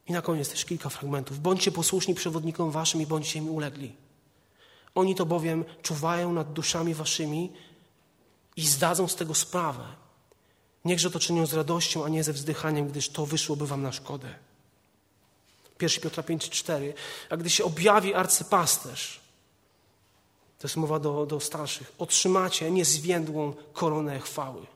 I 0.09 0.13
na 0.13 0.23
koniec 0.23 0.51
też 0.51 0.65
kilka 0.65 0.89
fragmentów. 0.89 1.41
Bądźcie 1.41 1.73
posłuszni 1.73 2.15
przewodnikom 2.15 2.71
waszym 2.71 3.03
i 3.03 3.07
bądźcie 3.07 3.41
mi 3.41 3.51
ulegli. 3.51 3.93
Oni 4.95 5.15
to 5.15 5.27
bowiem 5.27 5.65
czuwają 5.83 6.33
nad 6.33 6.53
duszami 6.53 6.95
waszymi 6.95 7.53
i 8.57 8.67
zdadzą 8.67 9.09
z 9.09 9.17
tego 9.17 9.35
sprawę. 9.35 9.85
Niechże 10.85 11.11
to 11.11 11.19
czynią 11.19 11.47
z 11.47 11.55
radością, 11.55 12.05
a 12.05 12.09
nie 12.09 12.25
ze 12.25 12.33
wzdychaniem, 12.33 12.89
gdyż 12.89 13.09
to 13.09 13.27
wyszłoby 13.27 13.67
wam 13.67 13.83
na 13.83 13.93
szkodę. 13.93 14.35
1 15.81 16.01
Piotra 16.03 16.23
5,4. 16.23 16.93
A 17.31 17.37
gdy 17.37 17.51
się 17.51 17.65
objawi 17.65 18.15
arcypasterz, 18.15 19.21
to 20.59 20.67
jest 20.67 20.77
mowa 20.77 20.99
do, 20.99 21.27
do 21.27 21.41
starszych, 21.41 21.93
otrzymacie 21.99 22.71
niezwiędłą 22.71 23.53
koronę 23.73 24.21
chwały. 24.21 24.67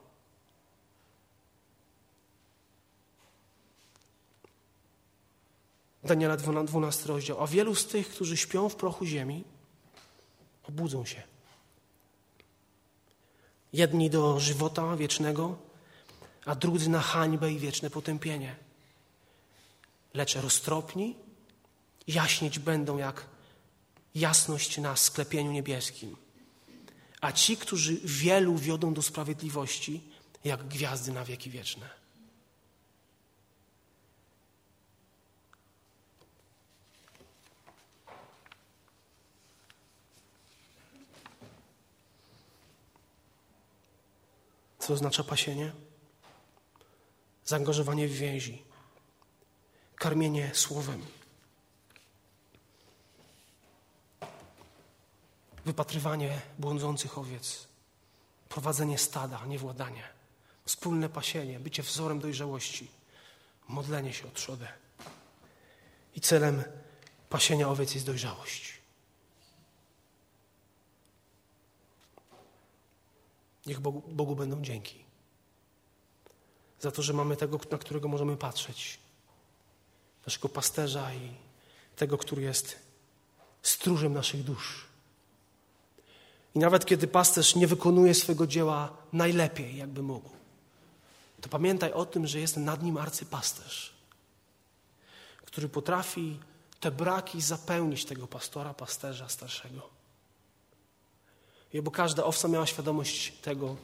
Daniela 6.05 6.37
12 6.37 7.07
rozdział. 7.07 7.43
A 7.43 7.47
wielu 7.47 7.75
z 7.75 7.87
tych, 7.87 8.09
którzy 8.09 8.37
śpią 8.37 8.69
w 8.69 8.77
prochu 8.77 9.07
ziemi, 9.07 9.45
obudzą 10.69 11.05
się. 11.05 11.23
Jedni 13.73 14.11
do 14.11 14.41
żywota 14.41 14.97
wiecznego, 14.97 15.59
a 16.45 16.55
drudzy 16.55 16.91
na 16.91 17.01
hańbę 17.01 17.53
i 17.53 17.59
wieczne 17.59 17.91
potępienie. 17.91 18.57
Lecz 20.15 20.37
roztropni 20.37 21.17
jaśnieć 22.07 22.59
będą 22.59 22.99
jak 22.99 23.27
jasność 24.15 24.79
na 24.79 24.97
sklepieniu 24.97 25.53
niebieskim. 25.53 26.17
A 27.21 27.33
ci, 27.33 27.57
którzy 27.57 28.01
wielu 28.05 28.57
wiodą 28.57 28.95
do 28.95 29.03
sprawiedliwości, 29.03 30.03
jak 30.45 30.69
gwiazdy 30.69 31.13
na 31.13 31.25
wieki 31.25 31.51
wieczne. 31.51 31.91
Oznacza 44.93 45.25
pasienie? 45.25 45.73
Zaangażowanie 47.45 48.09
w 48.09 48.13
więzi, 48.13 48.63
karmienie 49.97 50.51
słowem, 50.55 51.07
wypatrywanie 55.65 56.41
błądzących 56.59 57.19
owiec, 57.19 57.69
prowadzenie 58.49 58.99
stada, 58.99 59.47
niewładanie, 59.47 60.03
wspólne 60.65 61.09
pasienie, 61.09 61.61
bycie 61.61 61.83
wzorem 61.83 62.21
dojrzałości, 62.21 62.91
modlenie 63.69 64.13
się 64.13 64.29
o 64.29 64.31
trzodę. 64.31 64.69
I 66.15 66.21
celem 66.21 66.65
pasienia 67.29 67.69
owiec 67.69 67.95
jest 67.95 68.07
dojrzałość. 68.07 68.82
Niech 73.67 73.81
Bogu, 73.81 74.03
Bogu 74.09 74.37
będą 74.37 74.63
dzięki. 74.63 75.05
Za 76.81 76.91
to, 76.91 77.03
że 77.03 77.13
mamy 77.13 77.37
tego, 77.37 77.61
na 77.71 77.79
którego 77.79 78.09
możemy 78.09 78.37
patrzeć. 78.37 78.99
Naszego 80.27 80.49
pasterza 80.49 81.15
i 81.15 81.35
tego, 81.97 82.19
który 82.19 82.43
jest 82.43 82.79
stróżem 83.63 84.13
naszych 84.13 84.45
dusz. 84.45 84.87
I 86.55 86.59
nawet 86.59 86.87
kiedy 86.87 87.09
pasterz 87.09 87.57
nie 87.57 87.67
wykonuje 87.67 88.15
swojego 88.15 88.47
dzieła 88.47 88.97
najlepiej, 89.13 89.77
jakby 89.77 90.03
mógł, 90.03 90.31
to 91.41 91.49
pamiętaj 91.49 91.93
o 91.93 92.07
tym, 92.07 92.27
że 92.27 92.41
jest 92.41 92.57
nad 92.57 92.83
nim 92.83 92.97
arcypasterz, 92.97 93.93
który 95.45 95.69
potrafi 95.69 96.39
te 96.81 96.91
braki 96.91 97.41
zapełnić 97.41 98.05
tego 98.05 98.27
pastora, 98.27 98.75
pasterza 98.75 99.29
starszego. 99.29 100.02
Bo 101.83 101.91
każda 101.91 102.25
owca 102.25 102.49
miała 102.49 102.67
świadomość 102.67 103.33
tego, 103.33 103.77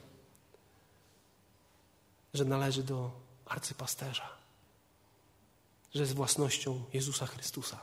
że 2.35 2.45
należy 2.45 2.83
do 2.83 3.11
arcypasterza, 3.47 4.29
że 5.95 6.01
jest 6.01 6.15
własnością 6.15 6.85
Jezusa 6.93 7.27
Chrystusa, 7.27 7.79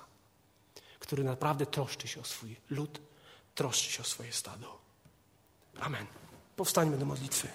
który 0.99 1.24
naprawdę 1.24 1.66
troszczy 1.66 2.08
się 2.08 2.22
o 2.22 2.24
swój 2.24 2.56
lud, 2.70 3.01
troszczy 3.56 3.91
się 3.91 4.01
o 4.01 4.06
swoje 4.06 4.34
stado. 4.34 4.78
Amen. 5.80 6.06
Powstańmy 6.56 6.97
do 6.97 7.06
modlitwy. 7.06 7.47